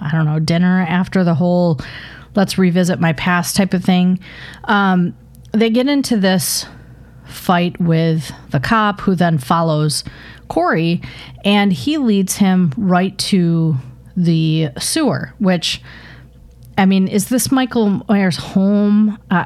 I 0.00 0.10
don't 0.10 0.26
know, 0.26 0.40
dinner 0.40 0.84
after 0.88 1.22
the 1.24 1.34
whole 1.34 1.80
let's 2.34 2.58
revisit 2.58 2.98
my 2.98 3.12
past 3.12 3.56
type 3.56 3.74
of 3.74 3.84
thing. 3.84 4.18
Um, 4.64 5.16
they 5.52 5.70
get 5.70 5.86
into 5.86 6.16
this 6.16 6.66
fight 7.26 7.80
with 7.80 8.32
the 8.50 8.60
cop 8.60 9.00
who 9.00 9.14
then 9.14 9.38
follows 9.38 10.02
Corey 10.48 11.00
and 11.44 11.72
he 11.72 11.98
leads 11.98 12.36
him 12.36 12.72
right 12.76 13.16
to 13.18 13.76
the 14.16 14.70
sewer, 14.78 15.34
which 15.38 15.82
I 16.76 16.86
mean, 16.86 17.06
is 17.06 17.28
this 17.28 17.52
Michael 17.52 18.02
Myers' 18.08 18.36
home? 18.36 19.18
Uh, 19.30 19.44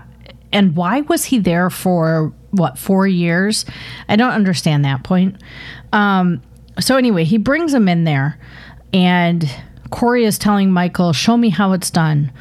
and 0.52 0.76
why 0.76 1.02
was 1.02 1.24
he 1.24 1.38
there 1.38 1.70
for 1.70 2.32
what 2.50 2.78
four 2.78 3.06
years? 3.06 3.64
I 4.08 4.16
don't 4.16 4.30
understand 4.30 4.84
that 4.84 5.02
point. 5.02 5.42
Um, 5.92 6.40
so 6.80 6.96
anyway, 6.96 7.24
he 7.24 7.38
brings 7.38 7.72
him 7.72 7.88
in 7.88 8.04
there, 8.04 8.38
and 8.92 9.48
Corey 9.90 10.24
is 10.24 10.38
telling 10.38 10.70
Michael, 10.70 11.12
"Show 11.12 11.36
me 11.36 11.48
how 11.48 11.72
it's 11.72 11.90
done. 11.90 12.32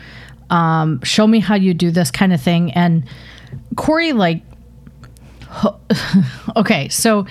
Um, 0.50 1.02
show 1.04 1.28
me 1.28 1.40
how 1.40 1.56
you 1.56 1.74
do 1.74 1.92
this 1.92 2.12
kind 2.12 2.34
of 2.34 2.42
thing." 2.42 2.72
And 2.72 3.06
Corey, 3.76 4.14
like, 4.14 4.44
okay, 6.56 6.90
so 6.90 7.26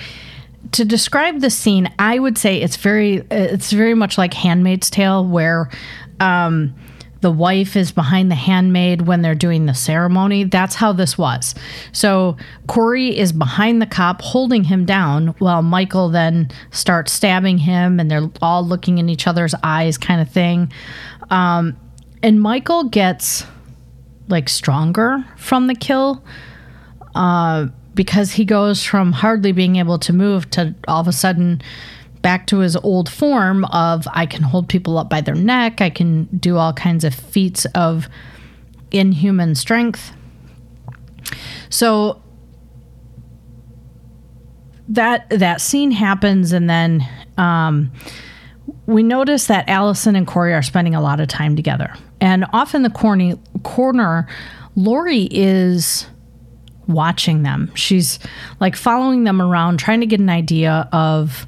to 0.73 0.85
describe 0.85 1.41
the 1.41 1.51
scene, 1.51 1.93
I 1.99 2.19
would 2.19 2.39
say 2.39 2.61
it's 2.61 2.77
very, 2.77 3.25
it's 3.31 3.71
very 3.71 3.95
much 3.95 4.19
like 4.19 4.35
*Handmaid's 4.35 4.91
Tale*, 4.91 5.27
where 5.27 5.71
um, 6.21 6.75
the 7.25 7.31
wife 7.31 7.75
is 7.75 7.91
behind 7.91 8.31
the 8.31 8.35
handmaid 8.35 9.07
when 9.07 9.23
they're 9.23 9.35
doing 9.35 9.65
the 9.65 9.73
ceremony. 9.73 10.45
That's 10.45 10.75
how 10.75 10.93
this 10.93 11.17
was. 11.17 11.55
So 11.91 12.37
Corey 12.67 13.17
is 13.17 13.33
behind 13.33 13.81
the 13.81 13.87
cop 13.87 14.21
holding 14.21 14.65
him 14.65 14.85
down 14.85 15.29
while 15.39 15.63
Michael 15.63 16.11
then 16.11 16.51
starts 16.71 17.13
stabbing 17.13 17.57
him 17.57 17.99
and 17.99 18.11
they're 18.11 18.29
all 18.43 18.63
looking 18.63 18.99
in 18.99 19.09
each 19.09 19.27
other's 19.27 19.55
eyes, 19.63 19.97
kind 19.97 20.21
of 20.21 20.31
thing. 20.31 20.71
Um, 21.31 21.79
and 22.23 22.43
Michael 22.43 22.91
gets 22.91 23.47
like 24.29 24.51
stronger 24.51 25.25
from 25.39 25.67
the 25.67 25.75
kill. 25.75 26.23
Uh, 27.15 27.69
because 27.95 28.33
he 28.33 28.45
goes 28.45 28.85
from 28.85 29.13
hardly 29.13 29.53
being 29.53 29.77
able 29.77 29.99
to 30.01 30.13
move 30.13 30.51
to 30.51 30.75
all 30.87 31.01
of 31.01 31.09
a 31.09 31.13
sudden 31.13 31.63
back 32.25 32.47
to 32.47 32.61
his 32.61 32.75
old 32.75 33.07
form 33.11 33.67
of 33.67 34.09
I 34.11 34.25
can 34.25 34.43
hold 34.43 34.67
people 34.67 34.97
up 34.97 35.11
by 35.11 35.21
their 35.21 35.35
neck, 35.35 35.83
I 35.83 35.91
can 35.91 36.25
do 36.39 36.57
all 36.57 36.73
kinds 36.73 37.05
of 37.05 37.15
feats 37.15 37.67
of 37.75 38.09
inhuman 38.91 39.55
strength. 39.55 40.11
So 41.69 42.23
that 44.89 45.29
that 45.29 45.61
scene 45.61 45.91
happens 45.91 46.53
and 46.53 46.69
then 46.69 47.07
um, 47.37 47.93
we 48.87 49.03
notice 49.03 49.47
that 49.49 49.69
Allison 49.69 50.17
and 50.17 50.27
Corey 50.27 50.55
are 50.55 50.63
spending 50.63 50.95
a 50.95 51.03
lot 51.03 51.21
of 51.21 51.29
time 51.29 51.55
together. 51.55 51.95
And 52.23 52.47
off 52.55 52.75
in 52.75 52.83
the 52.83 52.91
corny, 52.91 53.39
corner, 53.65 54.27
Laurie 54.77 55.29
is 55.31 56.07
watching 56.87 57.43
them. 57.43 57.71
She's 57.75 58.19
like 58.61 58.77
following 58.77 59.25
them 59.25 59.43
around, 59.43 59.79
trying 59.79 60.01
to 60.01 60.07
get 60.07 60.21
an 60.21 60.31
idea 60.31 60.89
of 60.91 61.47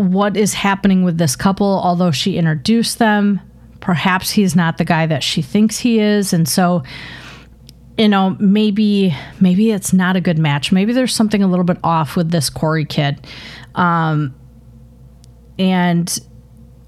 what 0.00 0.34
is 0.34 0.54
happening 0.54 1.02
with 1.02 1.18
this 1.18 1.36
couple, 1.36 1.80
although 1.84 2.10
she 2.10 2.38
introduced 2.38 2.98
them. 2.98 3.38
Perhaps 3.80 4.30
he's 4.30 4.56
not 4.56 4.78
the 4.78 4.84
guy 4.84 5.06
that 5.06 5.22
she 5.22 5.42
thinks 5.42 5.78
he 5.78 6.00
is. 6.00 6.32
And 6.32 6.48
so, 6.48 6.82
you 7.98 8.08
know, 8.08 8.36
maybe 8.40 9.14
maybe 9.40 9.72
it's 9.72 9.92
not 9.92 10.16
a 10.16 10.20
good 10.20 10.38
match. 10.38 10.72
Maybe 10.72 10.94
there's 10.94 11.14
something 11.14 11.42
a 11.42 11.46
little 11.46 11.64
bit 11.64 11.76
off 11.84 12.16
with 12.16 12.30
this 12.30 12.48
Corey 12.48 12.86
kid. 12.86 13.26
Um, 13.74 14.34
and 15.58 16.18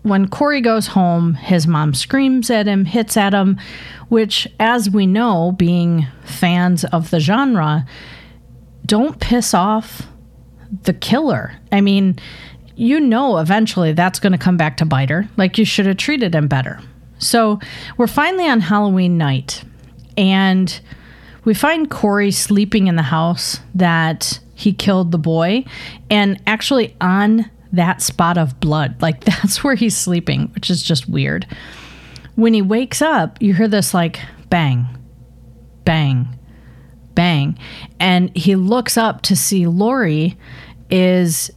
when 0.03 0.29
Corey 0.29 0.63
goes 0.63 0.87
home, 0.87 1.35
his 1.35 1.67
mom 1.67 1.93
screams 1.93 2.51
at 2.51 2.67
him, 2.67 2.87
hits 2.87 3.19
at 3.19 3.35
him, 3.35 3.59
which, 4.09 4.49
as 4.59 4.89
we 4.89 5.07
know, 5.07 5.53
being 5.53 6.07
fans 6.25 6.85
of 6.87 7.11
the 7.11 7.21
genre, 7.21 7.87
don't 8.87 9.21
piss 9.21 9.53
off 9.53 10.07
the 10.85 10.95
killer. 10.95 11.53
I 11.71 11.83
mean, 11.83 12.19
you 12.77 13.01
know 13.01 13.39
eventually 13.39 13.93
that's 13.93 14.19
going 14.19 14.33
to 14.33 14.39
come 14.39 14.57
back 14.57 14.77
to 14.79 14.85
bite 14.85 15.11
her. 15.11 15.29
Like 15.37 15.59
you 15.59 15.65
should 15.65 15.87
have 15.87 15.97
treated 15.97 16.35
him 16.35 16.49
better. 16.49 16.81
So 17.19 17.61
we're 17.97 18.07
finally 18.07 18.49
on 18.49 18.61
Halloween 18.61 19.17
night, 19.17 19.63
and 20.17 20.81
we 21.45 21.55
find 21.55 21.91
Corey 21.91 22.31
sleeping 22.31 22.89
in 22.89 22.97
the 22.97 23.03
house 23.03 23.61
that 23.75 24.41
he 24.55 24.73
killed 24.73 25.13
the 25.13 25.19
boy, 25.19 25.65
and 26.11 26.41
actually 26.47 26.97
on 27.01 27.51
that 27.73 28.03
spot 28.03 28.39
of 28.39 28.59
blood. 28.61 28.97
Like 29.03 29.25
that's 29.25 29.65
where 29.65 29.75
he's 29.75 29.97
sleeping, 29.97 30.49
which 30.55 30.71
is 30.71 30.83
just 30.83 31.09
weird. 31.09 31.47
When 32.35 32.55
he 32.55 32.63
wakes 32.63 33.03
up, 33.03 33.41
you 33.41 33.55
hear 33.55 33.69
this 33.69 33.93
like 33.93 34.21
bang, 34.49 34.87
bang, 35.85 36.29
bang. 37.15 37.59
And 38.01 38.35
he 38.37 38.57
looks 38.57 38.97
up 38.97 39.23
to 39.23 39.37
see 39.37 39.67
Laurie 39.67 40.37
is 40.91 41.51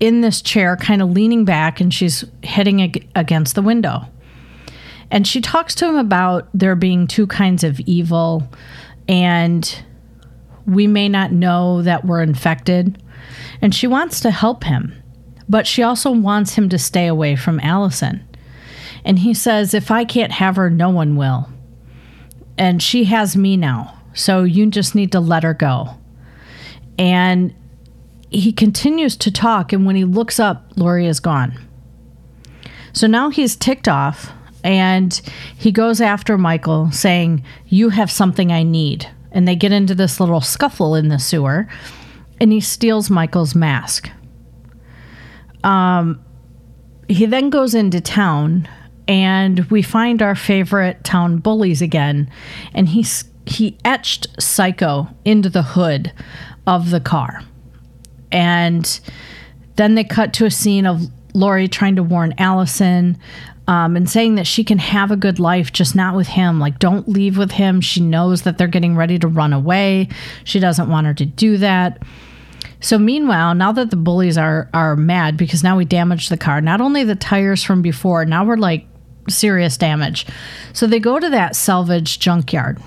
in 0.00 0.20
this 0.20 0.42
chair, 0.42 0.76
kind 0.76 1.02
of 1.02 1.10
leaning 1.10 1.44
back, 1.44 1.80
and 1.80 1.92
she's 1.92 2.24
hitting 2.42 2.82
ag- 2.82 3.08
against 3.14 3.54
the 3.54 3.62
window. 3.62 4.02
And 5.10 5.26
she 5.26 5.40
talks 5.40 5.74
to 5.76 5.86
him 5.86 5.96
about 5.96 6.48
there 6.54 6.76
being 6.76 7.06
two 7.06 7.26
kinds 7.26 7.62
of 7.62 7.78
evil, 7.80 8.48
and 9.08 9.82
we 10.66 10.86
may 10.86 11.08
not 11.08 11.32
know 11.32 11.82
that 11.82 12.04
we're 12.04 12.22
infected. 12.22 13.00
And 13.60 13.74
she 13.74 13.86
wants 13.86 14.20
to 14.20 14.30
help 14.30 14.64
him, 14.64 14.94
but 15.48 15.66
she 15.66 15.82
also 15.82 16.10
wants 16.10 16.54
him 16.54 16.68
to 16.70 16.78
stay 16.78 17.06
away 17.06 17.36
from 17.36 17.60
Allison. 17.60 18.26
And 19.04 19.18
he 19.18 19.34
says, 19.34 19.74
If 19.74 19.90
I 19.90 20.04
can't 20.04 20.32
have 20.32 20.56
her, 20.56 20.70
no 20.70 20.90
one 20.90 21.16
will. 21.16 21.48
And 22.56 22.82
she 22.82 23.04
has 23.04 23.36
me 23.36 23.56
now. 23.56 23.98
So 24.14 24.44
you 24.44 24.66
just 24.66 24.94
need 24.94 25.12
to 25.12 25.20
let 25.20 25.42
her 25.42 25.54
go. 25.54 25.96
And 26.98 27.54
he 28.34 28.52
continues 28.52 29.16
to 29.18 29.30
talk, 29.30 29.72
and 29.72 29.86
when 29.86 29.96
he 29.96 30.04
looks 30.04 30.40
up, 30.40 30.72
Laurie 30.76 31.06
is 31.06 31.20
gone. 31.20 31.58
So 32.92 33.06
now 33.06 33.30
he's 33.30 33.56
ticked 33.56 33.88
off 33.88 34.32
and 34.62 35.20
he 35.56 35.70
goes 35.70 36.00
after 36.00 36.38
Michael, 36.38 36.90
saying, 36.90 37.44
You 37.66 37.90
have 37.90 38.10
something 38.10 38.50
I 38.50 38.62
need. 38.62 39.06
And 39.30 39.46
they 39.46 39.56
get 39.56 39.72
into 39.72 39.94
this 39.94 40.20
little 40.20 40.40
scuffle 40.40 40.94
in 40.94 41.08
the 41.08 41.18
sewer, 41.18 41.68
and 42.40 42.50
he 42.50 42.60
steals 42.60 43.10
Michael's 43.10 43.54
mask. 43.54 44.08
Um, 45.62 46.24
he 47.08 47.26
then 47.26 47.50
goes 47.50 47.74
into 47.74 48.00
town, 48.00 48.68
and 49.06 49.68
we 49.70 49.82
find 49.82 50.22
our 50.22 50.34
favorite 50.34 51.04
town 51.04 51.38
bullies 51.38 51.82
again, 51.82 52.30
and 52.72 52.88
he's 52.88 53.24
he 53.46 53.76
etched 53.84 54.26
Psycho 54.40 55.08
into 55.24 55.50
the 55.50 55.62
hood 55.62 56.12
of 56.66 56.90
the 56.90 57.00
car. 57.00 57.42
And 58.34 59.00
then 59.76 59.94
they 59.94 60.04
cut 60.04 60.34
to 60.34 60.44
a 60.44 60.50
scene 60.50 60.86
of 60.86 61.02
Laurie 61.32 61.68
trying 61.68 61.96
to 61.96 62.02
warn 62.02 62.34
Allison 62.36 63.16
um, 63.66 63.96
and 63.96 64.10
saying 64.10 64.34
that 64.34 64.46
she 64.46 64.62
can 64.62 64.78
have 64.78 65.10
a 65.10 65.16
good 65.16 65.38
life, 65.38 65.72
just 65.72 65.96
not 65.96 66.14
with 66.14 66.26
him. 66.26 66.60
Like, 66.60 66.78
don't 66.78 67.08
leave 67.08 67.38
with 67.38 67.52
him. 67.52 67.80
She 67.80 68.00
knows 68.00 68.42
that 68.42 68.58
they're 68.58 68.68
getting 68.68 68.96
ready 68.96 69.18
to 69.18 69.28
run 69.28 69.52
away. 69.52 70.08
She 70.44 70.60
doesn't 70.60 70.90
want 70.90 71.06
her 71.06 71.14
to 71.14 71.24
do 71.24 71.56
that. 71.58 72.02
So 72.80 72.98
meanwhile, 72.98 73.54
now 73.54 73.72
that 73.72 73.88
the 73.88 73.96
bullies 73.96 74.36
are 74.36 74.68
are 74.74 74.94
mad 74.94 75.38
because 75.38 75.64
now 75.64 75.76
we 75.76 75.86
damaged 75.86 76.30
the 76.30 76.36
car, 76.36 76.60
not 76.60 76.82
only 76.82 77.02
the 77.02 77.14
tires 77.14 77.62
from 77.62 77.80
before, 77.80 78.26
now 78.26 78.44
we're 78.44 78.56
like 78.56 78.86
serious 79.28 79.78
damage. 79.78 80.26
So 80.74 80.86
they 80.86 81.00
go 81.00 81.18
to 81.18 81.30
that 81.30 81.56
salvage 81.56 82.18
junkyard. 82.18 82.78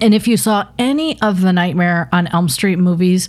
And 0.00 0.14
if 0.14 0.28
you 0.28 0.36
saw 0.36 0.68
any 0.78 1.20
of 1.22 1.40
the 1.40 1.52
Nightmare 1.52 2.08
on 2.12 2.28
Elm 2.28 2.48
Street 2.48 2.76
movies, 2.76 3.28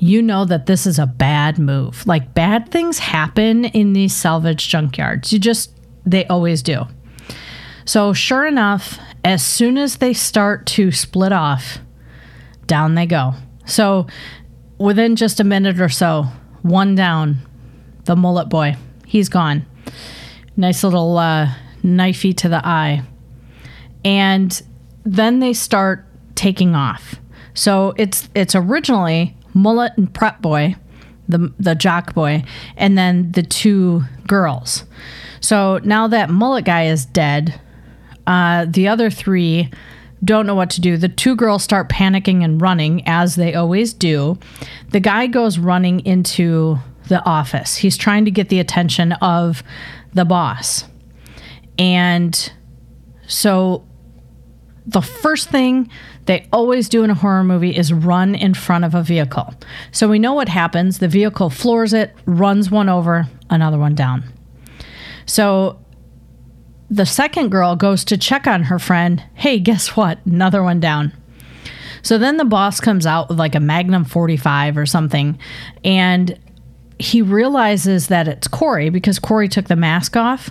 you 0.00 0.22
know 0.22 0.46
that 0.46 0.64
this 0.64 0.86
is 0.86 0.98
a 0.98 1.06
bad 1.06 1.58
move. 1.58 2.06
Like 2.06 2.34
bad 2.34 2.70
things 2.70 2.98
happen 2.98 3.66
in 3.66 3.92
these 3.92 4.14
salvage 4.16 4.68
junkyards. 4.68 5.30
You 5.30 5.38
just, 5.38 5.72
they 6.04 6.26
always 6.26 6.62
do. 6.62 6.86
So, 7.84 8.12
sure 8.12 8.46
enough, 8.46 8.98
as 9.24 9.44
soon 9.44 9.76
as 9.76 9.96
they 9.96 10.14
start 10.14 10.66
to 10.68 10.90
split 10.90 11.32
off, 11.32 11.78
down 12.66 12.94
they 12.94 13.06
go. 13.06 13.34
So, 13.66 14.06
within 14.78 15.16
just 15.16 15.38
a 15.38 15.44
minute 15.44 15.80
or 15.80 15.88
so, 15.90 16.26
one 16.62 16.94
down, 16.94 17.36
the 18.04 18.16
mullet 18.16 18.48
boy, 18.48 18.76
he's 19.06 19.28
gone. 19.28 19.66
Nice 20.56 20.82
little 20.82 21.18
uh, 21.18 21.52
knifey 21.82 22.36
to 22.38 22.48
the 22.48 22.66
eye. 22.66 23.02
And 24.04 24.62
then 25.04 25.40
they 25.40 25.52
start 25.52 26.06
taking 26.36 26.74
off. 26.74 27.16
So 27.52 27.92
it's 27.96 28.28
it's 28.34 28.54
originally 28.54 29.36
Mullet 29.54 29.92
and 29.96 30.12
Prep 30.12 30.40
Boy, 30.40 30.76
the 31.28 31.52
the 31.58 31.74
jock 31.74 32.14
boy, 32.14 32.44
and 32.76 32.96
then 32.96 33.32
the 33.32 33.42
two 33.42 34.04
girls. 34.26 34.84
So 35.40 35.80
now 35.84 36.08
that 36.08 36.30
Mullet 36.30 36.64
guy 36.64 36.84
is 36.84 37.06
dead, 37.06 37.60
uh, 38.26 38.66
the 38.68 38.88
other 38.88 39.10
three 39.10 39.70
don't 40.22 40.46
know 40.46 40.54
what 40.54 40.70
to 40.70 40.80
do. 40.80 40.96
The 40.96 41.08
two 41.08 41.34
girls 41.34 41.62
start 41.62 41.88
panicking 41.88 42.44
and 42.44 42.60
running, 42.60 43.02
as 43.06 43.36
they 43.36 43.54
always 43.54 43.94
do. 43.94 44.38
The 44.90 45.00
guy 45.00 45.26
goes 45.26 45.58
running 45.58 46.00
into 46.00 46.78
the 47.08 47.24
office. 47.24 47.76
He's 47.76 47.96
trying 47.96 48.26
to 48.26 48.30
get 48.30 48.50
the 48.50 48.60
attention 48.60 49.12
of 49.12 49.62
the 50.12 50.24
boss. 50.24 50.84
And 51.78 52.52
so 53.26 53.86
the 54.86 55.00
first 55.00 55.48
thing 55.48 55.90
they 56.30 56.46
always 56.52 56.88
do 56.88 57.02
in 57.02 57.10
a 57.10 57.14
horror 57.14 57.42
movie 57.42 57.76
is 57.76 57.92
run 57.92 58.36
in 58.36 58.54
front 58.54 58.84
of 58.84 58.94
a 58.94 59.02
vehicle. 59.02 59.52
So 59.90 60.06
we 60.06 60.20
know 60.20 60.32
what 60.32 60.48
happens. 60.48 61.00
The 61.00 61.08
vehicle 61.08 61.50
floors 61.50 61.92
it, 61.92 62.14
runs 62.24 62.70
one 62.70 62.88
over, 62.88 63.26
another 63.50 63.78
one 63.78 63.96
down. 63.96 64.22
So 65.26 65.84
the 66.88 67.04
second 67.04 67.48
girl 67.48 67.74
goes 67.74 68.04
to 68.04 68.16
check 68.16 68.46
on 68.46 68.62
her 68.62 68.78
friend. 68.78 69.20
Hey, 69.34 69.58
guess 69.58 69.96
what? 69.96 70.24
Another 70.24 70.62
one 70.62 70.78
down. 70.78 71.12
So 72.02 72.16
then 72.16 72.36
the 72.36 72.44
boss 72.44 72.78
comes 72.78 73.06
out 73.06 73.28
with 73.28 73.40
like 73.40 73.56
a 73.56 73.60
Magnum 73.60 74.04
45 74.04 74.78
or 74.78 74.86
something, 74.86 75.36
and 75.82 76.38
he 77.00 77.22
realizes 77.22 78.06
that 78.06 78.28
it's 78.28 78.46
Corey 78.46 78.88
because 78.88 79.18
Corey 79.18 79.48
took 79.48 79.66
the 79.66 79.74
mask 79.74 80.16
off, 80.16 80.50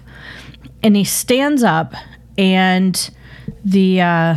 and 0.83 0.97
he 0.97 1.05
stands 1.05 1.63
up, 1.63 1.93
and 2.37 3.09
the 3.63 4.01
uh, 4.01 4.35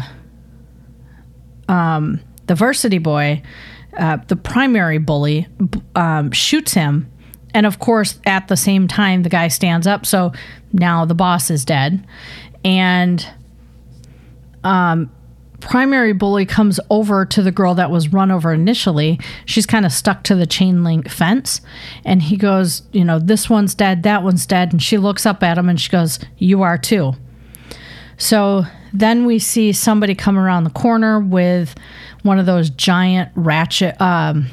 um, 1.68 2.20
the 2.46 2.54
varsity 2.54 2.98
boy, 2.98 3.42
uh, 3.96 4.18
the 4.28 4.36
primary 4.36 4.98
bully, 4.98 5.46
um, 5.94 6.30
shoots 6.32 6.74
him. 6.74 7.10
And 7.54 7.66
of 7.66 7.78
course, 7.78 8.18
at 8.24 8.48
the 8.48 8.56
same 8.56 8.88
time, 8.88 9.22
the 9.22 9.28
guy 9.28 9.48
stands 9.48 9.86
up. 9.86 10.06
So 10.06 10.32
now 10.72 11.04
the 11.04 11.14
boss 11.14 11.50
is 11.50 11.64
dead. 11.64 12.06
And 12.64 13.26
um, 14.64 15.10
primary 15.60 16.12
bully 16.12 16.46
comes 16.46 16.80
over 16.90 17.24
to 17.26 17.42
the 17.42 17.52
girl 17.52 17.74
that 17.74 17.90
was 17.90 18.12
run 18.12 18.30
over 18.30 18.52
initially. 18.52 19.18
She's 19.44 19.66
kind 19.66 19.86
of 19.86 19.92
stuck 19.92 20.24
to 20.24 20.34
the 20.34 20.46
chain 20.46 20.84
link 20.84 21.08
fence. 21.08 21.60
And 22.04 22.22
he 22.22 22.36
goes, 22.36 22.82
You 22.92 23.04
know, 23.04 23.18
this 23.18 23.50
one's 23.50 23.74
dead, 23.74 24.02
that 24.02 24.22
one's 24.22 24.46
dead. 24.46 24.72
And 24.72 24.82
she 24.82 24.98
looks 24.98 25.26
up 25.26 25.42
at 25.42 25.58
him 25.58 25.68
and 25.68 25.80
she 25.80 25.90
goes, 25.90 26.18
You 26.38 26.62
are 26.62 26.78
too. 26.78 27.14
So 28.16 28.64
then 28.92 29.24
we 29.24 29.38
see 29.38 29.72
somebody 29.72 30.14
come 30.14 30.38
around 30.38 30.64
the 30.64 30.70
corner 30.70 31.20
with 31.20 31.74
one 32.22 32.38
of 32.38 32.46
those 32.46 32.70
giant 32.70 33.30
ratchet, 33.34 34.00
um, 34.00 34.46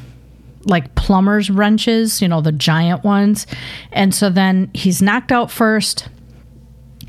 like 0.66 0.96
plumber's 0.96 1.50
wrenches, 1.50 2.22
you 2.22 2.28
know, 2.28 2.42
the 2.42 2.52
giant 2.52 3.04
ones. 3.04 3.48
And 3.92 4.14
so 4.14 4.30
then 4.30 4.72
he's 4.74 5.02
knocked 5.02 5.32
out 5.32 5.52
first. 5.52 6.08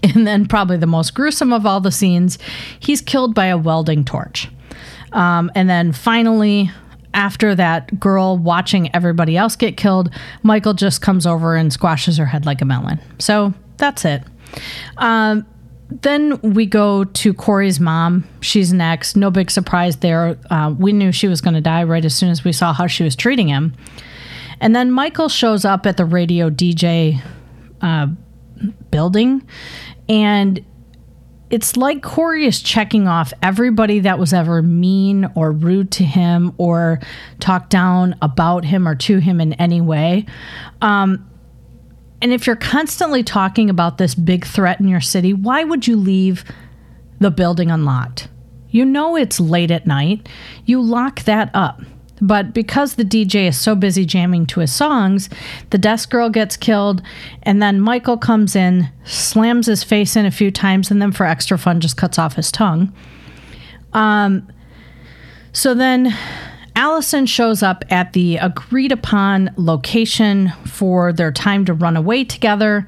And 0.02 0.26
then, 0.26 0.46
probably 0.46 0.78
the 0.78 0.86
most 0.86 1.14
gruesome 1.14 1.52
of 1.52 1.66
all 1.66 1.82
the 1.82 1.92
scenes, 1.92 2.38
he's 2.78 3.02
killed 3.02 3.34
by 3.34 3.46
a 3.46 3.58
welding 3.58 4.02
torch. 4.06 4.48
Um, 5.12 5.50
and 5.54 5.68
then 5.68 5.92
finally, 5.92 6.70
after 7.12 7.54
that 7.54 8.00
girl 8.00 8.38
watching 8.38 8.94
everybody 8.94 9.36
else 9.36 9.56
get 9.56 9.76
killed, 9.76 10.10
Michael 10.42 10.72
just 10.72 11.02
comes 11.02 11.26
over 11.26 11.54
and 11.54 11.70
squashes 11.70 12.16
her 12.16 12.24
head 12.24 12.46
like 12.46 12.62
a 12.62 12.64
melon. 12.64 12.98
So 13.18 13.52
that's 13.76 14.06
it. 14.06 14.22
Um, 14.96 15.46
then 15.90 16.40
we 16.40 16.66
go 16.66 17.04
to 17.04 17.34
Corey's 17.34 17.80
mom. 17.80 18.24
She's 18.40 18.72
next. 18.72 19.16
No 19.16 19.30
big 19.30 19.50
surprise 19.50 19.96
there. 19.96 20.38
Uh, 20.50 20.74
we 20.78 20.92
knew 20.92 21.12
she 21.12 21.28
was 21.28 21.40
going 21.40 21.54
to 21.54 21.60
die 21.60 21.84
right 21.84 22.04
as 22.04 22.14
soon 22.14 22.30
as 22.30 22.44
we 22.44 22.52
saw 22.52 22.72
how 22.72 22.86
she 22.86 23.02
was 23.02 23.16
treating 23.16 23.48
him. 23.48 23.74
And 24.60 24.76
then 24.76 24.90
Michael 24.90 25.28
shows 25.28 25.64
up 25.64 25.86
at 25.86 25.96
the 25.96 26.04
radio 26.04 26.50
DJ 26.50 27.20
uh, 27.80 28.08
building, 28.90 29.46
and 30.08 30.64
it's 31.48 31.76
like 31.76 32.02
Corey 32.02 32.46
is 32.46 32.62
checking 32.62 33.08
off 33.08 33.32
everybody 33.42 34.00
that 34.00 34.18
was 34.18 34.32
ever 34.32 34.62
mean 34.62 35.28
or 35.34 35.50
rude 35.50 35.90
to 35.92 36.04
him 36.04 36.52
or 36.58 37.00
talked 37.40 37.70
down 37.70 38.14
about 38.22 38.64
him 38.64 38.86
or 38.86 38.94
to 38.94 39.18
him 39.18 39.40
in 39.40 39.54
any 39.54 39.80
way. 39.80 40.26
Um, 40.80 41.29
and 42.22 42.32
if 42.32 42.46
you're 42.46 42.56
constantly 42.56 43.22
talking 43.22 43.70
about 43.70 43.98
this 43.98 44.14
big 44.14 44.46
threat 44.46 44.80
in 44.80 44.88
your 44.88 45.00
city, 45.00 45.32
why 45.32 45.64
would 45.64 45.86
you 45.86 45.96
leave 45.96 46.44
the 47.18 47.30
building 47.30 47.70
unlocked? 47.70 48.28
You 48.70 48.84
know 48.84 49.16
it's 49.16 49.40
late 49.40 49.70
at 49.70 49.86
night. 49.86 50.28
You 50.64 50.80
lock 50.80 51.20
that 51.24 51.50
up. 51.54 51.80
But 52.20 52.52
because 52.52 52.94
the 52.94 53.04
DJ 53.04 53.48
is 53.48 53.58
so 53.58 53.74
busy 53.74 54.04
jamming 54.04 54.44
to 54.46 54.60
his 54.60 54.72
songs, 54.72 55.30
the 55.70 55.78
desk 55.78 56.10
girl 56.10 56.28
gets 56.28 56.56
killed, 56.56 57.02
and 57.42 57.62
then 57.62 57.80
Michael 57.80 58.18
comes 58.18 58.54
in, 58.54 58.90
slams 59.04 59.66
his 59.66 59.82
face 59.82 60.16
in 60.16 60.26
a 60.26 60.30
few 60.30 60.50
times, 60.50 60.90
and 60.90 61.00
then 61.00 61.12
for 61.12 61.24
extra 61.24 61.58
fun, 61.58 61.80
just 61.80 61.96
cuts 61.96 62.18
off 62.18 62.34
his 62.34 62.52
tongue. 62.52 62.92
Um, 63.94 64.46
so 65.52 65.74
then 65.74 66.14
Allison 66.80 67.26
shows 67.26 67.62
up 67.62 67.84
at 67.90 68.14
the 68.14 68.38
agreed 68.38 68.90
upon 68.90 69.50
location 69.56 70.50
for 70.64 71.12
their 71.12 71.30
time 71.30 71.66
to 71.66 71.74
run 71.74 71.94
away 71.94 72.24
together, 72.24 72.86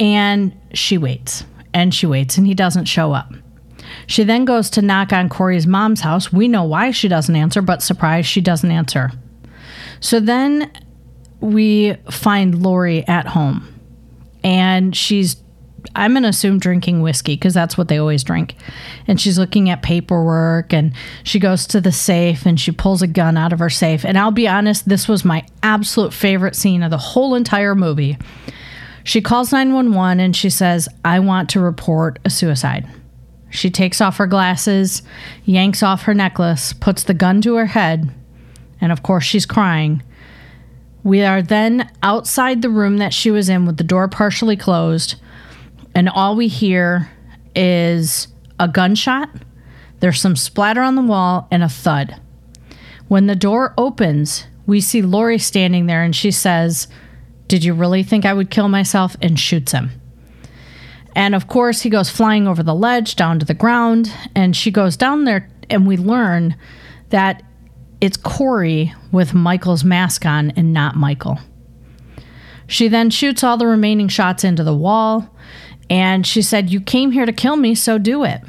and 0.00 0.58
she 0.72 0.96
waits 0.96 1.44
and 1.74 1.94
she 1.94 2.06
waits, 2.06 2.38
and 2.38 2.46
he 2.46 2.54
doesn't 2.54 2.86
show 2.86 3.12
up. 3.12 3.30
She 4.06 4.24
then 4.24 4.46
goes 4.46 4.70
to 4.70 4.80
knock 4.80 5.12
on 5.12 5.28
Corey's 5.28 5.66
mom's 5.66 6.00
house. 6.00 6.32
We 6.32 6.48
know 6.48 6.64
why 6.64 6.92
she 6.92 7.08
doesn't 7.08 7.36
answer, 7.36 7.60
but 7.60 7.82
surprise, 7.82 8.24
she 8.24 8.40
doesn't 8.40 8.70
answer. 8.70 9.12
So 10.00 10.18
then 10.18 10.72
we 11.40 11.92
find 12.10 12.62
Laurie 12.62 13.06
at 13.06 13.26
home, 13.26 13.68
and 14.42 14.96
she's 14.96 15.36
I'm 15.94 16.12
going 16.12 16.22
to 16.22 16.28
assume 16.28 16.58
drinking 16.58 17.02
whiskey 17.02 17.34
because 17.34 17.54
that's 17.54 17.78
what 17.78 17.88
they 17.88 17.98
always 17.98 18.24
drink. 18.24 18.56
And 19.06 19.20
she's 19.20 19.38
looking 19.38 19.70
at 19.70 19.82
paperwork 19.82 20.72
and 20.72 20.92
she 21.22 21.38
goes 21.38 21.66
to 21.68 21.80
the 21.80 21.92
safe 21.92 22.46
and 22.46 22.58
she 22.58 22.72
pulls 22.72 23.02
a 23.02 23.06
gun 23.06 23.36
out 23.36 23.52
of 23.52 23.58
her 23.58 23.70
safe. 23.70 24.04
And 24.04 24.18
I'll 24.18 24.30
be 24.30 24.48
honest, 24.48 24.88
this 24.88 25.08
was 25.08 25.24
my 25.24 25.46
absolute 25.62 26.12
favorite 26.12 26.56
scene 26.56 26.82
of 26.82 26.90
the 26.90 26.98
whole 26.98 27.34
entire 27.34 27.74
movie. 27.74 28.18
She 29.04 29.20
calls 29.20 29.52
911 29.52 30.18
and 30.18 30.34
she 30.34 30.50
says, 30.50 30.88
I 31.04 31.20
want 31.20 31.48
to 31.50 31.60
report 31.60 32.18
a 32.24 32.30
suicide. 32.30 32.88
She 33.50 33.70
takes 33.70 34.00
off 34.00 34.16
her 34.16 34.26
glasses, 34.26 35.02
yanks 35.44 35.82
off 35.82 36.02
her 36.02 36.14
necklace, 36.14 36.72
puts 36.72 37.04
the 37.04 37.14
gun 37.14 37.40
to 37.42 37.54
her 37.54 37.66
head, 37.66 38.12
and 38.80 38.90
of 38.90 39.02
course 39.02 39.24
she's 39.24 39.46
crying. 39.46 40.02
We 41.04 41.22
are 41.22 41.40
then 41.40 41.88
outside 42.02 42.62
the 42.62 42.68
room 42.68 42.98
that 42.98 43.14
she 43.14 43.30
was 43.30 43.48
in 43.48 43.64
with 43.64 43.76
the 43.76 43.84
door 43.84 44.08
partially 44.08 44.56
closed 44.56 45.14
and 45.96 46.10
all 46.10 46.36
we 46.36 46.46
hear 46.46 47.10
is 47.54 48.28
a 48.60 48.68
gunshot. 48.68 49.30
There's 50.00 50.20
some 50.20 50.36
splatter 50.36 50.82
on 50.82 50.94
the 50.94 51.00
wall 51.00 51.48
and 51.50 51.62
a 51.62 51.70
thud. 51.70 52.20
When 53.08 53.28
the 53.28 53.34
door 53.34 53.72
opens, 53.78 54.44
we 54.66 54.82
see 54.82 55.00
Laurie 55.00 55.38
standing 55.38 55.86
there 55.86 56.02
and 56.02 56.14
she 56.14 56.30
says, 56.30 56.86
Did 57.48 57.64
you 57.64 57.72
really 57.72 58.02
think 58.02 58.26
I 58.26 58.34
would 58.34 58.50
kill 58.50 58.68
myself? 58.68 59.16
and 59.22 59.40
shoots 59.40 59.72
him. 59.72 59.90
And 61.14 61.34
of 61.34 61.48
course, 61.48 61.80
he 61.80 61.88
goes 61.88 62.10
flying 62.10 62.46
over 62.46 62.62
the 62.62 62.74
ledge 62.74 63.16
down 63.16 63.38
to 63.38 63.46
the 63.46 63.54
ground, 63.54 64.12
and 64.34 64.54
she 64.54 64.70
goes 64.70 64.98
down 64.98 65.24
there, 65.24 65.48
and 65.70 65.86
we 65.86 65.96
learn 65.96 66.56
that 67.08 67.42
it's 68.02 68.18
Corey 68.18 68.92
with 69.12 69.32
Michael's 69.32 69.82
mask 69.82 70.26
on 70.26 70.50
and 70.50 70.74
not 70.74 70.94
Michael. 70.94 71.38
She 72.66 72.88
then 72.88 73.08
shoots 73.08 73.42
all 73.42 73.56
the 73.56 73.66
remaining 73.66 74.08
shots 74.08 74.44
into 74.44 74.62
the 74.62 74.76
wall, 74.76 75.34
and 75.88 76.26
she 76.26 76.42
said, 76.42 76.70
You 76.70 76.80
came 76.80 77.12
here 77.12 77.26
to 77.26 77.32
kill 77.32 77.56
me, 77.56 77.74
so 77.74 77.98
do 77.98 78.24
it. 78.24 78.40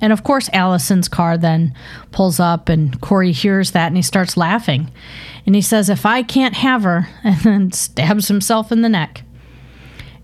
And 0.00 0.12
of 0.12 0.24
course, 0.24 0.48
Allison's 0.52 1.08
car 1.08 1.36
then 1.36 1.74
pulls 2.10 2.40
up, 2.40 2.68
and 2.68 2.98
Corey 3.00 3.32
hears 3.32 3.72
that 3.72 3.88
and 3.88 3.96
he 3.96 4.02
starts 4.02 4.36
laughing. 4.36 4.90
And 5.46 5.54
he 5.54 5.60
says, 5.62 5.88
If 5.88 6.06
I 6.06 6.22
can't 6.22 6.54
have 6.54 6.82
her, 6.84 7.08
and 7.24 7.40
then 7.40 7.72
stabs 7.72 8.28
himself 8.28 8.72
in 8.72 8.82
the 8.82 8.88
neck. 8.88 9.24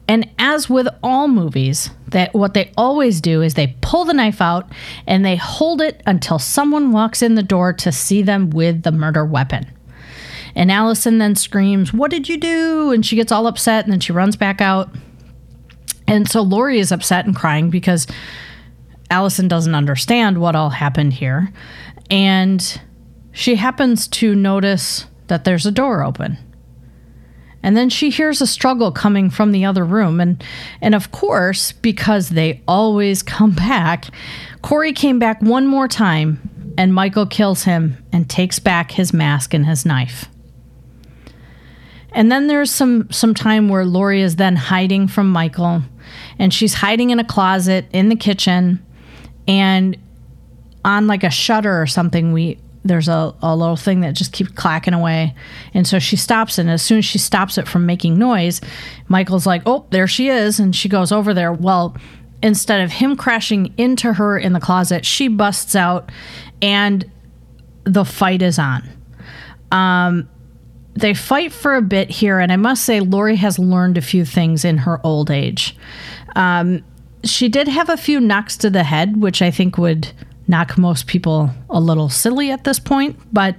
And 0.09 0.31
as 0.38 0.71
with 0.71 0.87
all 1.03 1.27
movies, 1.27 1.90
that 2.09 2.33
what 2.33 2.55
they 2.55 2.71
always 2.77 3.21
do 3.21 3.42
is 3.42 3.55
they 3.55 3.77
pull 3.81 4.05
the 4.05 4.14
knife 4.14 4.40
out 4.40 4.71
and 5.05 5.25
they 5.25 5.35
hold 5.35 5.81
it 5.81 6.01
until 6.07 6.38
someone 6.38 6.92
walks 6.92 7.23
in 7.23 7.35
the 7.35 7.42
door 7.42 7.73
to 7.73 7.90
see 7.90 8.23
them 8.23 8.51
with 8.51 8.83
the 8.83 8.92
murder 8.92 9.25
weapon. 9.25 9.66
And 10.55 10.71
Allison 10.71 11.19
then 11.19 11.35
screams, 11.35 11.92
What 11.92 12.11
did 12.11 12.29
you 12.29 12.38
do? 12.38 12.92
And 12.92 13.05
she 13.05 13.16
gets 13.16 13.33
all 13.33 13.47
upset 13.47 13.85
and 13.85 13.92
then 13.92 14.01
she 14.01 14.12
runs 14.12 14.37
back 14.37 14.61
out. 14.61 14.88
And 16.09 16.29
so 16.29 16.42
Laurie 16.42 16.79
is 16.79 16.92
upset 16.92 17.27
and 17.27 17.35
crying 17.35 17.71
because 17.71 18.07
Allison 19.11 19.49
doesn't 19.49 19.75
understand 19.75 20.38
what 20.40 20.57
all 20.57 20.71
happened 20.71 21.14
here. 21.14 21.53
And 22.11 22.81
she 23.33 23.57
happens 23.57 24.09
to 24.09 24.35
notice 24.35 25.07
that 25.27 25.45
there's 25.45 25.66
a 25.66 25.73
door 25.73 26.05
open. 26.05 26.38
And 27.62 27.77
then 27.77 27.88
she 27.90 28.11
hears 28.11 28.40
a 28.40 28.47
struggle 28.47 28.92
coming 28.92 29.29
from 29.29 29.51
the 29.51 29.64
other 29.64 29.85
room. 29.85 30.21
And, 30.21 30.42
and 30.81 30.95
of 30.95 31.11
course, 31.11 31.73
because 31.73 32.29
they 32.29 32.62
always 32.69 33.23
come 33.23 33.51
back, 33.57 34.07
Corey 34.62 34.92
came 34.92 35.19
back 35.19 35.42
one 35.42 35.66
more 35.66 35.88
time 35.88 36.75
and 36.79 36.95
Michael 36.95 37.27
kills 37.27 37.64
him 37.64 37.97
and 38.12 38.29
takes 38.29 38.59
back 38.59 38.92
his 38.92 39.12
mask 39.12 39.55
and 39.55 39.66
his 39.66 39.85
knife. 39.85 40.27
And 42.12 42.33
then 42.33 42.47
there's 42.47 42.71
some 42.71 43.11
some 43.11 43.35
time 43.35 43.69
where 43.69 43.85
Laurie 43.85 44.23
is 44.23 44.37
then 44.37 44.57
hiding 44.57 45.07
from 45.07 45.29
Michael 45.29 45.83
and 46.38 46.53
she's 46.53 46.75
hiding 46.75 47.11
in 47.11 47.18
a 47.18 47.25
closet 47.25 47.87
in 47.92 48.09
the 48.09 48.16
kitchen 48.16 48.85
and 49.49 49.96
on 50.85 51.07
like 51.07 51.25
a 51.25 51.31
shutter 51.31 51.81
or 51.81 51.87
something 51.87 52.33
we 52.33 52.59
there's 52.85 53.09
a, 53.09 53.35
a 53.42 53.57
little 53.57 53.77
thing 53.77 54.01
that 54.03 54.14
just 54.14 54.33
keeps 54.33 54.53
clacking 54.53 54.94
away. 54.94 55.35
And 55.75 55.88
so 55.88 55.99
she 55.99 56.14
stops 56.14 56.57
and 56.57 56.70
as 56.70 56.83
soon 56.83 56.99
as 56.99 57.05
she 57.05 57.18
stops 57.18 57.59
it 57.59 57.66
from 57.66 57.85
making 57.85 58.16
noise 58.16 58.61
michael's 59.09 59.46
like 59.46 59.62
oh 59.66 59.87
there 59.90 60.07
she 60.07 60.29
is. 60.29 60.61
And 60.61 60.75
she 60.75 60.88
goes 60.88 61.12
over 61.12 61.35
there. 61.35 61.53
Well 61.53 61.96
instead 62.42 62.81
of 62.81 62.92
him 62.92 63.16
crashing 63.16 63.75
into 63.77 64.12
her 64.12 64.38
in 64.38 64.53
the 64.53 64.61
closet 64.61 65.05
she 65.05 65.27
busts 65.27 65.75
out 65.75 66.11
and 66.62 67.11
the 67.85 68.05
fight 68.05 68.42
is 68.42 68.59
on. 68.59 68.88
Um, 69.72 70.29
they 70.94 71.12
fight 71.12 71.53
for 71.53 71.75
a 71.75 71.83
bit 71.83 72.09
here 72.09 72.38
and 72.38 72.51
i 72.51 72.57
must 72.57 72.85
say 72.85 73.01
Laurie 73.01 73.37
has 73.37 73.59
learned 73.59 73.99
a 73.99 74.01
few 74.01 74.25
things 74.25 74.64
in 74.64 74.79
her 74.79 74.99
old 75.05 75.31
age 75.31 75.77
um, 76.37 76.85
she 77.25 77.49
did 77.49 77.66
have 77.66 77.88
a 77.88 77.96
few 77.96 78.20
knocks 78.20 78.57
to 78.59 78.70
the 78.70 78.85
head, 78.85 79.20
which 79.20 79.42
I 79.42 79.51
think 79.51 79.79
would 79.79 80.12
knock 80.46 80.79
most 80.79 81.09
people 81.09 81.51
a 81.68 81.81
little 81.81 82.09
silly 82.09 82.51
at 82.53 82.62
this 82.64 82.79
point. 82.79 83.18
But, 83.33 83.57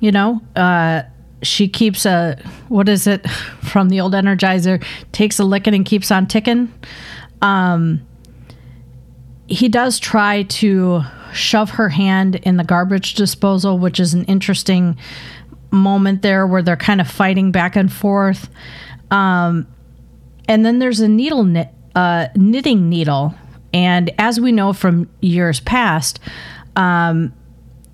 you 0.00 0.10
know, 0.10 0.40
uh, 0.56 1.02
she 1.42 1.68
keeps 1.68 2.04
a, 2.06 2.40
what 2.68 2.88
is 2.88 3.06
it 3.06 3.28
from 3.62 3.90
the 3.90 4.00
old 4.00 4.14
Energizer? 4.14 4.84
Takes 5.12 5.38
a 5.38 5.44
licking 5.44 5.74
and 5.74 5.84
keeps 5.84 6.10
on 6.10 6.26
ticking. 6.26 6.72
Um, 7.42 8.04
he 9.46 9.68
does 9.68 10.00
try 10.00 10.44
to 10.44 11.02
shove 11.34 11.70
her 11.70 11.90
hand 11.90 12.36
in 12.36 12.56
the 12.56 12.64
garbage 12.64 13.14
disposal, 13.14 13.78
which 13.78 14.00
is 14.00 14.14
an 14.14 14.24
interesting 14.24 14.96
moment 15.70 16.22
there 16.22 16.46
where 16.46 16.62
they're 16.62 16.76
kind 16.76 17.00
of 17.00 17.08
fighting 17.08 17.52
back 17.52 17.76
and 17.76 17.92
forth. 17.92 18.48
Um, 19.10 19.66
and 20.48 20.64
then 20.64 20.78
there's 20.78 21.00
a 21.00 21.08
needle 21.08 21.44
knit, 21.44 21.68
uh, 21.94 22.28
knitting 22.36 22.88
needle. 22.88 23.34
And 23.72 24.10
as 24.18 24.40
we 24.40 24.52
know 24.52 24.72
from 24.72 25.10
years 25.20 25.60
past, 25.60 26.20
um, 26.76 27.32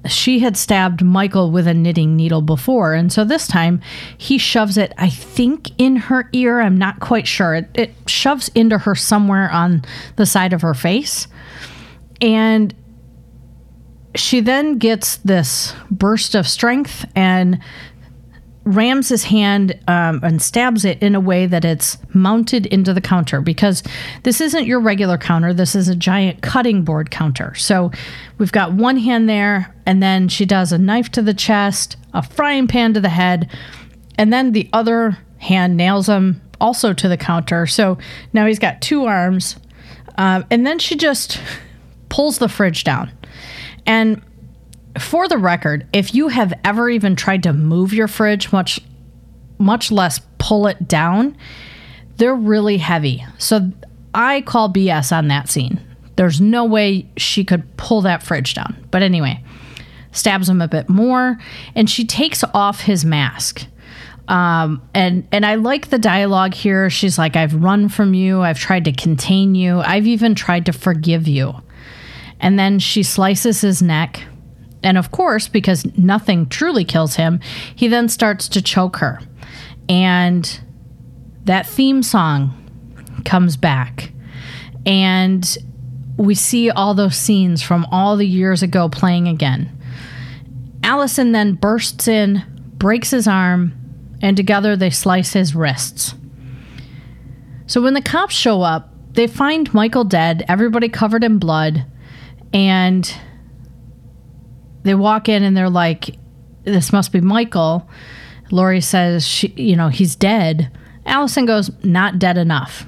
she 0.06 0.38
had 0.38 0.56
stabbed 0.56 1.04
Michael 1.04 1.50
with 1.50 1.66
a 1.66 1.74
knitting 1.74 2.16
needle 2.16 2.40
before. 2.40 2.94
And 2.94 3.12
so 3.12 3.24
this 3.24 3.46
time 3.46 3.80
he 4.16 4.38
shoves 4.38 4.78
it, 4.78 4.94
I 4.96 5.10
think, 5.10 5.70
in 5.78 5.96
her 5.96 6.28
ear. 6.32 6.60
I'm 6.60 6.78
not 6.78 7.00
quite 7.00 7.26
sure. 7.26 7.54
It, 7.54 7.70
it 7.74 7.94
shoves 8.06 8.48
into 8.54 8.78
her 8.78 8.94
somewhere 8.94 9.50
on 9.50 9.84
the 10.16 10.26
side 10.26 10.52
of 10.52 10.62
her 10.62 10.74
face. 10.74 11.28
And 12.20 12.74
she 14.14 14.40
then 14.40 14.78
gets 14.78 15.16
this 15.18 15.74
burst 15.90 16.34
of 16.34 16.48
strength 16.48 17.04
and 17.14 17.60
rams 18.70 19.08
his 19.08 19.24
hand 19.24 19.78
um, 19.88 20.20
and 20.22 20.40
stabs 20.40 20.84
it 20.84 21.02
in 21.02 21.14
a 21.14 21.20
way 21.20 21.46
that 21.46 21.64
it's 21.64 21.98
mounted 22.14 22.66
into 22.66 22.94
the 22.94 23.00
counter 23.00 23.40
because 23.40 23.82
this 24.22 24.40
isn't 24.40 24.66
your 24.66 24.80
regular 24.80 25.18
counter. 25.18 25.52
This 25.52 25.74
is 25.74 25.88
a 25.88 25.96
giant 25.96 26.40
cutting 26.42 26.82
board 26.82 27.10
counter. 27.10 27.54
So 27.56 27.90
we've 28.38 28.52
got 28.52 28.72
one 28.72 28.96
hand 28.96 29.28
there, 29.28 29.74
and 29.86 30.02
then 30.02 30.28
she 30.28 30.46
does 30.46 30.72
a 30.72 30.78
knife 30.78 31.10
to 31.12 31.22
the 31.22 31.34
chest, 31.34 31.96
a 32.14 32.22
frying 32.22 32.68
pan 32.68 32.94
to 32.94 33.00
the 33.00 33.08
head, 33.08 33.50
and 34.16 34.32
then 34.32 34.52
the 34.52 34.68
other 34.72 35.18
hand 35.38 35.76
nails 35.76 36.08
him 36.08 36.40
also 36.60 36.92
to 36.92 37.08
the 37.08 37.16
counter. 37.16 37.66
So 37.66 37.98
now 38.32 38.46
he's 38.46 38.58
got 38.58 38.80
two 38.80 39.06
arms. 39.06 39.56
Um, 40.18 40.44
and 40.50 40.66
then 40.66 40.78
she 40.78 40.96
just 40.96 41.40
pulls 42.08 42.38
the 42.38 42.48
fridge 42.48 42.84
down. 42.84 43.10
And 43.86 44.22
for 44.98 45.28
the 45.28 45.38
record, 45.38 45.86
if 45.92 46.14
you 46.14 46.28
have 46.28 46.52
ever 46.64 46.90
even 46.90 47.16
tried 47.16 47.42
to 47.44 47.52
move 47.52 47.92
your 47.92 48.08
fridge, 48.08 48.52
much 48.52 48.80
much 49.58 49.92
less 49.92 50.20
pull 50.38 50.66
it 50.66 50.88
down, 50.88 51.36
they're 52.16 52.34
really 52.34 52.78
heavy. 52.78 53.24
So 53.36 53.70
I 54.14 54.40
call 54.40 54.72
BS 54.72 55.14
on 55.14 55.28
that 55.28 55.50
scene. 55.50 55.80
There's 56.16 56.40
no 56.40 56.64
way 56.64 57.06
she 57.16 57.44
could 57.44 57.76
pull 57.76 58.00
that 58.02 58.22
fridge 58.22 58.54
down. 58.54 58.86
But 58.90 59.02
anyway, 59.02 59.44
stabs 60.12 60.48
him 60.48 60.62
a 60.62 60.68
bit 60.68 60.88
more, 60.88 61.38
and 61.74 61.88
she 61.88 62.04
takes 62.04 62.42
off 62.54 62.80
his 62.80 63.04
mask. 63.04 63.66
Um, 64.28 64.82
and 64.94 65.26
and 65.32 65.44
I 65.44 65.56
like 65.56 65.90
the 65.90 65.98
dialogue 65.98 66.54
here. 66.54 66.88
She's 66.88 67.18
like, 67.18 67.36
"I've 67.36 67.54
run 67.54 67.88
from 67.88 68.14
you. 68.14 68.42
I've 68.42 68.58
tried 68.58 68.84
to 68.84 68.92
contain 68.92 69.54
you. 69.54 69.80
I've 69.80 70.06
even 70.06 70.34
tried 70.34 70.66
to 70.66 70.72
forgive 70.72 71.26
you." 71.28 71.54
And 72.40 72.58
then 72.58 72.78
she 72.78 73.02
slices 73.02 73.60
his 73.60 73.82
neck, 73.82 74.22
and 74.82 74.96
of 74.96 75.10
course, 75.10 75.48
because 75.48 75.84
nothing 75.96 76.46
truly 76.46 76.84
kills 76.84 77.16
him, 77.16 77.40
he 77.74 77.88
then 77.88 78.08
starts 78.08 78.48
to 78.48 78.62
choke 78.62 78.96
her. 78.96 79.20
And 79.88 80.60
that 81.44 81.66
theme 81.66 82.02
song 82.02 82.54
comes 83.24 83.56
back. 83.56 84.12
And 84.86 85.58
we 86.16 86.34
see 86.34 86.70
all 86.70 86.94
those 86.94 87.16
scenes 87.16 87.62
from 87.62 87.86
all 87.90 88.16
the 88.16 88.26
years 88.26 88.62
ago 88.62 88.88
playing 88.88 89.28
again. 89.28 89.76
Allison 90.82 91.32
then 91.32 91.54
bursts 91.54 92.08
in, 92.08 92.42
breaks 92.76 93.10
his 93.10 93.26
arm, 93.26 93.74
and 94.22 94.36
together 94.36 94.76
they 94.76 94.90
slice 94.90 95.32
his 95.32 95.54
wrists. 95.54 96.14
So 97.66 97.80
when 97.80 97.94
the 97.94 98.02
cops 98.02 98.34
show 98.34 98.62
up, 98.62 98.92
they 99.12 99.26
find 99.26 99.72
Michael 99.74 100.04
dead, 100.04 100.44
everybody 100.48 100.88
covered 100.88 101.24
in 101.24 101.38
blood, 101.38 101.84
and 102.52 103.12
they 104.82 104.94
walk 104.94 105.28
in 105.28 105.42
and 105.42 105.56
they're 105.56 105.70
like, 105.70 106.16
this 106.64 106.92
must 106.92 107.12
be 107.12 107.20
Michael. 107.20 107.88
Laurie 108.50 108.80
says, 108.80 109.26
she, 109.26 109.48
you 109.56 109.76
know, 109.76 109.88
he's 109.88 110.16
dead. 110.16 110.70
Allison 111.06 111.46
goes, 111.46 111.70
not 111.84 112.18
dead 112.18 112.36
enough. 112.36 112.86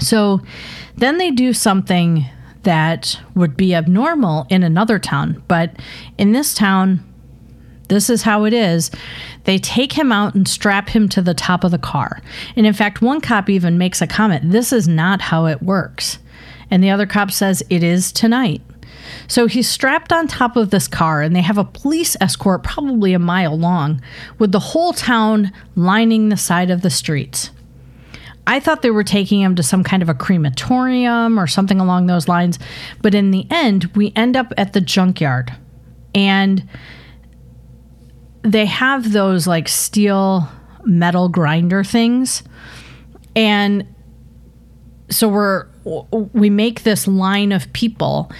So 0.00 0.40
then 0.96 1.18
they 1.18 1.30
do 1.30 1.52
something 1.52 2.26
that 2.62 3.20
would 3.34 3.56
be 3.56 3.74
abnormal 3.74 4.46
in 4.50 4.62
another 4.62 4.98
town. 4.98 5.42
But 5.48 5.72
in 6.18 6.32
this 6.32 6.54
town, 6.54 7.02
this 7.88 8.10
is 8.10 8.22
how 8.22 8.44
it 8.44 8.52
is. 8.52 8.90
They 9.44 9.58
take 9.58 9.92
him 9.92 10.10
out 10.10 10.34
and 10.34 10.48
strap 10.48 10.88
him 10.88 11.08
to 11.10 11.22
the 11.22 11.34
top 11.34 11.62
of 11.62 11.70
the 11.70 11.78
car. 11.78 12.20
And 12.56 12.66
in 12.66 12.72
fact, 12.72 13.00
one 13.00 13.20
cop 13.20 13.48
even 13.48 13.78
makes 13.78 14.02
a 14.02 14.06
comment 14.06 14.50
this 14.50 14.72
is 14.72 14.88
not 14.88 15.20
how 15.20 15.46
it 15.46 15.62
works. 15.62 16.18
And 16.70 16.82
the 16.82 16.90
other 16.90 17.06
cop 17.06 17.30
says, 17.30 17.62
it 17.70 17.84
is 17.84 18.10
tonight. 18.10 18.60
So 19.28 19.46
he's 19.46 19.68
strapped 19.68 20.12
on 20.12 20.28
top 20.28 20.56
of 20.56 20.70
this 20.70 20.88
car, 20.88 21.22
and 21.22 21.34
they 21.34 21.42
have 21.42 21.58
a 21.58 21.64
police 21.64 22.16
escort 22.20 22.62
probably 22.62 23.12
a 23.12 23.18
mile 23.18 23.58
long, 23.58 24.00
with 24.38 24.52
the 24.52 24.60
whole 24.60 24.92
town 24.92 25.52
lining 25.74 26.28
the 26.28 26.36
side 26.36 26.70
of 26.70 26.82
the 26.82 26.90
streets. 26.90 27.50
I 28.46 28.60
thought 28.60 28.82
they 28.82 28.90
were 28.90 29.04
taking 29.04 29.40
him 29.40 29.56
to 29.56 29.62
some 29.62 29.82
kind 29.82 30.02
of 30.02 30.08
a 30.08 30.14
crematorium 30.14 31.38
or 31.38 31.46
something 31.46 31.80
along 31.80 32.06
those 32.06 32.28
lines, 32.28 32.58
but 33.02 33.14
in 33.14 33.32
the 33.32 33.46
end, 33.50 33.86
we 33.96 34.12
end 34.14 34.36
up 34.36 34.52
at 34.56 34.72
the 34.72 34.80
junkyard. 34.80 35.52
And 36.14 36.68
they 38.42 38.66
have 38.66 39.12
those 39.12 39.46
like 39.46 39.68
steel 39.68 40.48
metal 40.84 41.28
grinder 41.28 41.82
things. 41.82 42.44
And 43.34 43.86
so 45.10 45.28
we're 45.28 45.66
we 46.32 46.50
make 46.50 46.82
this 46.82 47.06
line 47.06 47.52
of 47.52 47.72
people 47.72 48.30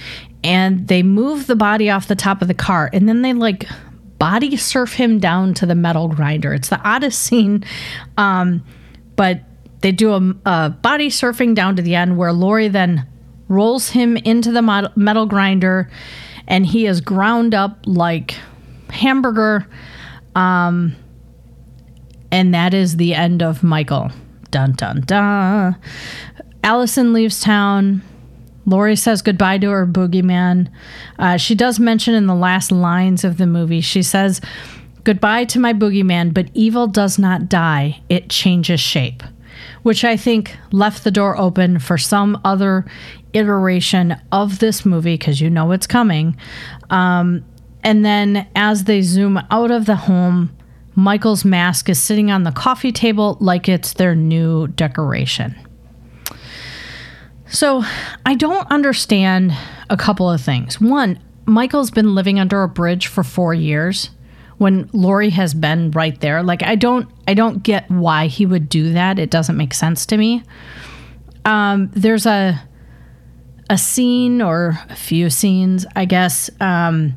and 0.46 0.86
they 0.86 1.02
move 1.02 1.48
the 1.48 1.56
body 1.56 1.90
off 1.90 2.06
the 2.06 2.14
top 2.14 2.40
of 2.40 2.46
the 2.46 2.54
car 2.54 2.88
and 2.92 3.08
then 3.08 3.22
they 3.22 3.32
like 3.32 3.66
body 4.18 4.56
surf 4.56 4.92
him 4.92 5.18
down 5.18 5.52
to 5.54 5.66
the 5.66 5.74
metal 5.74 6.06
grinder. 6.06 6.54
It's 6.54 6.68
the 6.68 6.80
oddest 6.88 7.20
scene, 7.22 7.64
um, 8.16 8.64
but 9.16 9.40
they 9.80 9.90
do 9.90 10.12
a, 10.12 10.34
a, 10.46 10.70
body 10.70 11.08
surfing 11.08 11.56
down 11.56 11.74
to 11.76 11.82
the 11.82 11.96
end 11.96 12.16
where 12.16 12.32
Laurie 12.32 12.68
then 12.68 13.06
rolls 13.48 13.90
him 13.90 14.16
into 14.18 14.52
the 14.52 14.62
metal 14.94 15.26
grinder 15.26 15.90
and 16.46 16.64
he 16.64 16.86
is 16.86 17.00
ground 17.00 17.52
up 17.52 17.80
like 17.84 18.36
hamburger. 18.88 19.66
Um, 20.36 20.94
and 22.30 22.54
that 22.54 22.72
is 22.72 22.96
the 22.96 23.14
end 23.14 23.42
of 23.42 23.64
Michael. 23.64 24.12
Dun 24.52 24.72
dun 24.72 25.00
dun. 25.00 25.76
Allison 26.62 27.12
leaves 27.12 27.40
town. 27.40 28.02
Laurie 28.66 28.96
says 28.96 29.22
goodbye 29.22 29.58
to 29.58 29.70
her 29.70 29.86
boogeyman. 29.86 30.68
Uh, 31.18 31.36
she 31.36 31.54
does 31.54 31.80
mention 31.80 32.14
in 32.14 32.26
the 32.26 32.34
last 32.34 32.70
lines 32.70 33.24
of 33.24 33.38
the 33.38 33.46
movie, 33.46 33.80
she 33.80 34.02
says, 34.02 34.40
Goodbye 35.04 35.44
to 35.44 35.60
my 35.60 35.72
boogeyman, 35.72 36.34
but 36.34 36.50
evil 36.52 36.88
does 36.88 37.16
not 37.16 37.48
die, 37.48 38.02
it 38.08 38.28
changes 38.28 38.80
shape. 38.80 39.22
Which 39.84 40.04
I 40.04 40.16
think 40.16 40.56
left 40.72 41.04
the 41.04 41.12
door 41.12 41.38
open 41.38 41.78
for 41.78 41.96
some 41.96 42.40
other 42.44 42.84
iteration 43.32 44.16
of 44.32 44.58
this 44.58 44.84
movie, 44.84 45.14
because 45.14 45.40
you 45.40 45.48
know 45.48 45.70
it's 45.70 45.86
coming. 45.86 46.36
Um, 46.90 47.44
and 47.84 48.04
then 48.04 48.48
as 48.56 48.84
they 48.84 49.00
zoom 49.00 49.38
out 49.48 49.70
of 49.70 49.86
the 49.86 49.94
home, 49.94 50.56
Michael's 50.96 51.44
mask 51.44 51.88
is 51.88 52.00
sitting 52.00 52.32
on 52.32 52.42
the 52.42 52.50
coffee 52.50 52.90
table 52.90 53.36
like 53.40 53.68
it's 53.68 53.92
their 53.92 54.16
new 54.16 54.66
decoration. 54.66 55.54
So 57.48 57.84
I 58.24 58.34
don't 58.34 58.70
understand 58.70 59.52
a 59.88 59.96
couple 59.96 60.30
of 60.30 60.40
things. 60.40 60.80
One, 60.80 61.18
Michael's 61.46 61.90
been 61.90 62.14
living 62.14 62.40
under 62.40 62.62
a 62.62 62.68
bridge 62.68 63.06
for 63.06 63.22
four 63.22 63.54
years 63.54 64.10
when 64.58 64.88
Laurie 64.92 65.30
has 65.30 65.54
been 65.54 65.90
right 65.92 66.18
there. 66.20 66.42
Like 66.42 66.62
I 66.62 66.74
don't 66.74 67.08
I 67.28 67.34
don't 67.34 67.62
get 67.62 67.90
why 67.90 68.26
he 68.26 68.46
would 68.46 68.68
do 68.68 68.92
that. 68.92 69.18
It 69.18 69.30
doesn't 69.30 69.56
make 69.56 69.74
sense 69.74 70.06
to 70.06 70.16
me. 70.16 70.42
Um, 71.44 71.90
there's 71.92 72.26
a 72.26 72.60
a 73.68 73.78
scene 73.78 74.42
or 74.42 74.78
a 74.88 74.96
few 74.96 75.30
scenes, 75.30 75.86
I 75.94 76.04
guess. 76.04 76.50
Um, 76.60 77.16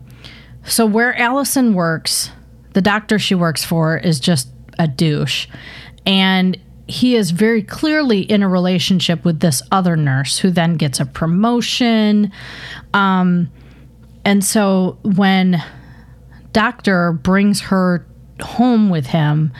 so 0.63 0.85
where 0.85 1.15
Allison 1.17 1.73
works, 1.73 2.31
the 2.73 2.81
doctor 2.81 3.19
she 3.19 3.35
works 3.35 3.63
for 3.63 3.97
is 3.97 4.19
just 4.19 4.49
a 4.77 4.87
douche. 4.87 5.47
And 6.05 6.57
he 6.89 7.15
is 7.15 7.31
very 7.31 7.61
clearly 7.61 8.21
in 8.21 8.41
a 8.41 8.49
relationship 8.49 9.23
with 9.23 9.39
this 9.39 9.61
other 9.71 9.95
nurse 9.95 10.39
who 10.39 10.49
then 10.49 10.75
gets 10.75 10.99
a 10.99 11.05
promotion. 11.05 12.31
Um, 12.93 13.51
and 14.25 14.43
so 14.43 14.97
when 15.03 15.63
doctor 16.51 17.13
brings 17.13 17.61
her 17.61 18.05
home 18.41 18.89
with 18.89 19.05
him, 19.05 19.53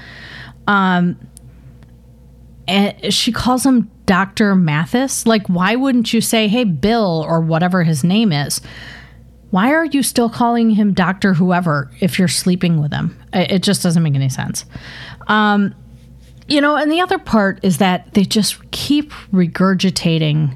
um, 0.68 1.18
and 2.68 3.14
she 3.14 3.32
calls 3.32 3.66
him 3.66 3.90
Dr. 4.06 4.56
Mathis? 4.56 5.28
Like, 5.28 5.48
why 5.48 5.76
wouldn't 5.76 6.14
you 6.14 6.22
say, 6.22 6.48
hey, 6.48 6.64
Bill, 6.64 7.24
or 7.28 7.42
whatever 7.42 7.84
his 7.84 8.04
name 8.04 8.32
is? 8.32 8.60
Why 9.52 9.72
are 9.72 9.86
you 9.86 10.02
still 10.02 10.30
calling 10.30 10.72
him 10.72 10.94
Dr. 10.94 11.34
Whoever 11.36 11.92
if 12.00 12.18
you're 12.18 12.28
sleeping 12.28 12.82
with 12.82 12.92
him? 12.92 13.20
It 13.34 13.64
just 13.64 13.84
doesn't 13.84 14.02
make 14.02 14.16
any 14.16 14.30
sense. 14.30 14.66
Um, 15.28 15.76
you 16.50 16.62
know, 16.62 16.76
and 16.76 16.92
the 16.92 17.02
other 17.02 17.20
part 17.20 17.60
is 17.64 17.78
that 17.78 18.14
they 18.14 18.24
just 18.24 18.72
keep 18.72 19.12
regurgitating 19.32 20.56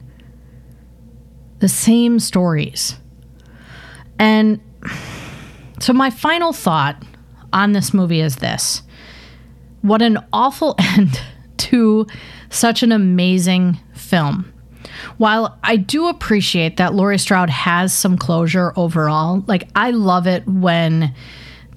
the 1.59 1.69
same 1.69 2.19
stories. 2.19 2.95
And 4.19 4.59
so, 5.79 5.93
my 5.93 6.09
final 6.09 6.53
thought 6.53 7.01
on 7.51 7.71
this 7.73 7.93
movie 7.93 8.19
is 8.19 8.37
this 8.37 8.83
what 9.81 10.01
an 10.01 10.17
awful 10.33 10.75
end 10.79 11.21
to 11.57 12.07
such 12.49 12.83
an 12.83 12.91
amazing 12.91 13.77
film. 13.93 14.51
While 15.17 15.57
I 15.63 15.77
do 15.77 16.07
appreciate 16.07 16.77
that 16.77 16.93
Laurie 16.93 17.17
Strode 17.17 17.49
has 17.49 17.93
some 17.93 18.17
closure 18.17 18.73
overall, 18.75 19.43
like 19.47 19.69
I 19.75 19.91
love 19.91 20.27
it 20.27 20.45
when 20.47 21.13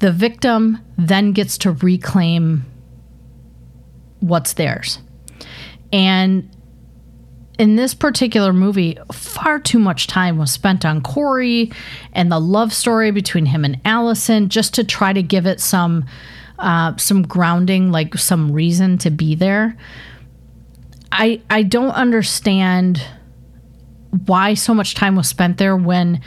the 0.00 0.12
victim 0.12 0.78
then 0.98 1.32
gets 1.32 1.58
to 1.58 1.72
reclaim 1.72 2.64
what's 4.20 4.54
theirs. 4.54 4.98
And 5.92 6.50
in 7.58 7.76
this 7.76 7.94
particular 7.94 8.52
movie, 8.52 8.98
far 9.12 9.58
too 9.58 9.78
much 9.78 10.06
time 10.06 10.36
was 10.36 10.50
spent 10.50 10.84
on 10.84 11.00
Corey 11.00 11.72
and 12.12 12.30
the 12.30 12.40
love 12.40 12.72
story 12.72 13.10
between 13.10 13.46
him 13.46 13.64
and 13.64 13.80
Allison 13.84 14.48
just 14.48 14.74
to 14.74 14.84
try 14.84 15.12
to 15.12 15.22
give 15.22 15.46
it 15.46 15.60
some 15.60 16.04
uh, 16.58 16.96
some 16.96 17.22
grounding, 17.22 17.92
like 17.92 18.16
some 18.16 18.50
reason 18.50 18.98
to 18.98 19.10
be 19.10 19.34
there. 19.34 19.76
I 21.12 21.40
I 21.50 21.62
don't 21.62 21.90
understand 21.90 23.02
why 24.24 24.54
so 24.54 24.72
much 24.74 24.94
time 24.94 25.16
was 25.16 25.28
spent 25.28 25.58
there 25.58 25.76
when 25.76 26.20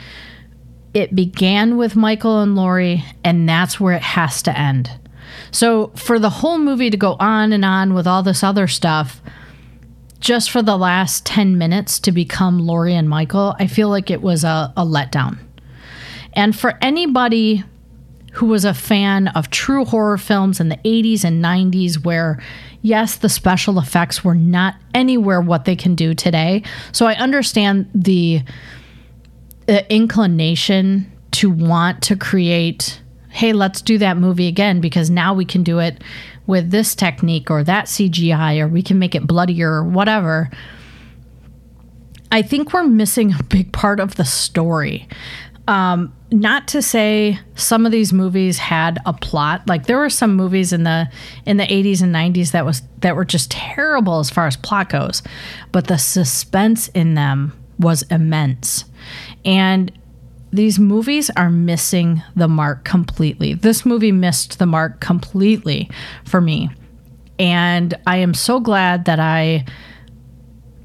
it 0.94 1.14
began 1.14 1.76
with 1.76 1.96
Michael 1.96 2.40
and 2.40 2.56
Laurie, 2.56 3.04
and 3.24 3.48
that's 3.48 3.78
where 3.78 3.94
it 3.94 4.02
has 4.02 4.42
to 4.42 4.58
end. 4.58 4.90
So 5.50 5.88
for 5.96 6.18
the 6.18 6.30
whole 6.30 6.58
movie 6.58 6.90
to 6.90 6.96
go 6.96 7.16
on 7.18 7.52
and 7.52 7.64
on 7.64 7.94
with 7.94 8.06
all 8.06 8.22
this 8.22 8.42
other 8.42 8.66
stuff, 8.68 9.20
just 10.20 10.50
for 10.50 10.62
the 10.62 10.76
last 10.76 11.24
10 11.26 11.56
minutes 11.58 11.98
to 12.00 12.12
become 12.12 12.58
Laurie 12.58 12.94
and 12.94 13.08
Michael, 13.08 13.56
I 13.58 13.66
feel 13.66 13.88
like 13.88 14.10
it 14.10 14.22
was 14.22 14.44
a, 14.44 14.72
a 14.76 14.84
letdown. 14.84 15.38
And 16.34 16.56
for 16.56 16.78
anybody 16.80 17.64
who 18.32 18.46
was 18.46 18.64
a 18.64 18.74
fan 18.74 19.28
of 19.28 19.50
true 19.50 19.84
horror 19.84 20.18
films 20.18 20.60
in 20.60 20.68
the 20.68 20.76
80s 20.76 21.24
and 21.24 21.44
90s, 21.44 22.04
where, 22.04 22.40
yes, 22.82 23.16
the 23.16 23.28
special 23.28 23.78
effects 23.78 24.22
were 24.22 24.34
not 24.34 24.76
anywhere 24.94 25.40
what 25.40 25.64
they 25.64 25.74
can 25.74 25.94
do 25.94 26.14
today. 26.14 26.62
So 26.92 27.06
I 27.06 27.14
understand 27.14 27.90
the, 27.94 28.42
the 29.66 29.92
inclination 29.92 31.10
to 31.32 31.50
want 31.50 32.02
to 32.04 32.16
create, 32.16 33.00
hey, 33.30 33.52
let's 33.52 33.80
do 33.80 33.96
that 33.98 34.16
movie 34.16 34.48
again 34.48 34.80
because 34.80 35.08
now 35.08 35.32
we 35.32 35.44
can 35.44 35.62
do 35.62 35.78
it 35.78 36.02
with 36.46 36.70
this 36.70 36.94
technique 36.94 37.50
or 37.50 37.62
that 37.64 37.86
CGI 37.86 38.60
or 38.60 38.68
we 38.68 38.82
can 38.82 38.98
make 38.98 39.14
it 39.14 39.26
bloodier 39.26 39.72
or 39.72 39.84
whatever. 39.84 40.50
I 42.32 42.42
think 42.42 42.72
we're 42.72 42.84
missing 42.84 43.32
a 43.32 43.42
big 43.42 43.72
part 43.72 44.00
of 44.00 44.16
the 44.16 44.24
story. 44.24 45.08
Um, 45.68 46.12
not 46.32 46.66
to 46.68 46.82
say 46.82 47.38
some 47.54 47.86
of 47.86 47.92
these 47.92 48.12
movies 48.12 48.58
had 48.58 48.98
a 49.06 49.12
plot. 49.12 49.68
Like 49.68 49.86
there 49.86 49.98
were 49.98 50.10
some 50.10 50.34
movies 50.34 50.72
in 50.72 50.82
the 50.82 51.08
in 51.46 51.58
the 51.58 51.66
80s 51.66 52.02
and 52.02 52.14
90s 52.14 52.50
that 52.52 52.64
was 52.64 52.82
that 53.00 53.14
were 53.14 53.24
just 53.24 53.50
terrible 53.52 54.18
as 54.18 54.30
far 54.30 54.46
as 54.46 54.56
plot 54.56 54.88
goes, 54.88 55.22
but 55.70 55.86
the 55.86 55.98
suspense 55.98 56.88
in 56.88 57.14
them 57.14 57.52
was 57.78 58.02
immense. 58.02 58.84
And 59.44 59.92
these 60.52 60.78
movies 60.78 61.30
are 61.36 61.50
missing 61.50 62.22
the 62.34 62.48
mark 62.48 62.84
completely. 62.84 63.54
This 63.54 63.86
movie 63.86 64.12
missed 64.12 64.58
the 64.58 64.66
mark 64.66 65.00
completely 65.00 65.90
for 66.24 66.40
me. 66.40 66.70
And 67.38 67.94
I 68.06 68.18
am 68.18 68.34
so 68.34 68.60
glad 68.60 69.04
that 69.04 69.20
I 69.20 69.64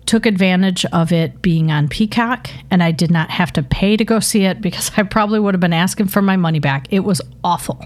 took 0.05 0.26
advantage 0.26 0.86
of 0.86 1.11
it 1.11 1.41
being 1.41 1.72
on 1.72 1.88
Peacock 1.88 2.49
and 2.70 2.84
I 2.84 2.91
did 2.91 3.09
not 3.09 3.32
have 3.32 3.51
to 3.53 3.63
pay 3.63 3.97
to 3.97 4.05
go 4.05 4.20
see 4.20 4.45
it 4.45 4.61
because 4.61 4.91
I 4.97 5.03
probably 5.03 5.39
would 5.39 5.53
have 5.53 5.61
been 5.61 5.74
asking 5.74 6.07
for 6.07 6.22
my 6.22 6.38
money 6.38 6.59
back. 6.59 6.88
It 6.91 7.01
was 7.01 7.22
awful. 7.43 7.84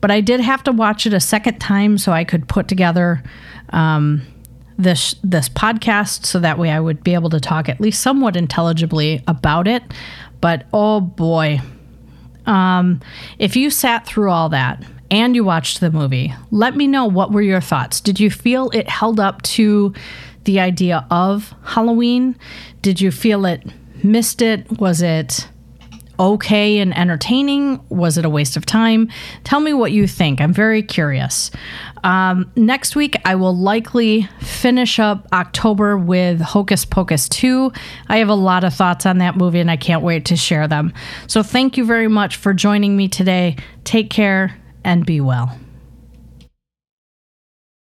But 0.00 0.10
I 0.10 0.20
did 0.20 0.40
have 0.40 0.64
to 0.64 0.72
watch 0.72 1.06
it 1.06 1.14
a 1.14 1.20
second 1.20 1.58
time 1.58 1.96
so 1.96 2.12
I 2.12 2.24
could 2.24 2.48
put 2.48 2.68
together 2.68 3.22
um, 3.70 4.22
this 4.78 5.14
this 5.22 5.48
podcast 5.48 6.26
so 6.26 6.40
that 6.40 6.58
way 6.58 6.70
I 6.70 6.80
would 6.80 7.04
be 7.04 7.14
able 7.14 7.30
to 7.30 7.40
talk 7.40 7.68
at 7.68 7.80
least 7.80 8.02
somewhat 8.02 8.36
intelligibly 8.36 9.22
about 9.28 9.68
it. 9.68 9.82
But 10.42 10.66
oh 10.74 11.00
boy, 11.00 11.60
um, 12.44 13.00
if 13.38 13.56
you 13.56 13.70
sat 13.70 14.04
through 14.06 14.30
all 14.30 14.50
that 14.50 14.84
and 15.10 15.34
you 15.34 15.44
watched 15.44 15.80
the 15.80 15.90
movie, 15.90 16.34
let 16.50 16.76
me 16.76 16.86
know 16.86 17.06
what 17.06 17.32
were 17.32 17.40
your 17.40 17.60
thoughts. 17.60 18.00
Did 18.00 18.20
you 18.20 18.30
feel 18.30 18.68
it 18.70 18.88
held 18.88 19.20
up 19.20 19.40
to 19.42 19.94
the 20.44 20.60
idea 20.60 21.06
of 21.10 21.54
Halloween? 21.62 22.36
Did 22.82 23.00
you 23.00 23.10
feel 23.12 23.46
it 23.46 23.64
missed 24.02 24.42
it? 24.42 24.80
Was 24.80 25.00
it 25.00 25.48
okay 26.18 26.78
and 26.78 26.96
entertaining? 26.96 27.80
Was 27.88 28.18
it 28.18 28.24
a 28.24 28.30
waste 28.30 28.56
of 28.56 28.66
time? 28.66 29.08
Tell 29.44 29.60
me 29.60 29.72
what 29.72 29.92
you 29.92 30.08
think. 30.08 30.40
I'm 30.40 30.52
very 30.52 30.82
curious. 30.82 31.50
Um, 32.04 32.50
next 32.56 32.96
week, 32.96 33.16
I 33.24 33.34
will 33.36 33.56
likely 33.56 34.28
finish 34.40 34.98
up 34.98 35.26
October 35.32 35.96
with 35.96 36.40
Hocus 36.40 36.84
Pocus 36.84 37.28
2. 37.28 37.72
I 38.08 38.18
have 38.18 38.28
a 38.28 38.34
lot 38.34 38.64
of 38.64 38.74
thoughts 38.74 39.06
on 39.06 39.18
that 39.18 39.36
movie 39.36 39.60
and 39.60 39.70
I 39.70 39.76
can't 39.76 40.02
wait 40.02 40.26
to 40.26 40.36
share 40.36 40.66
them. 40.66 40.92
So, 41.26 41.42
thank 41.42 41.76
you 41.76 41.84
very 41.84 42.08
much 42.08 42.36
for 42.36 42.52
joining 42.54 42.96
me 42.96 43.08
today. 43.08 43.56
Take 43.84 44.10
care 44.10 44.58
and 44.84 45.06
be 45.06 45.20
well. 45.20 45.56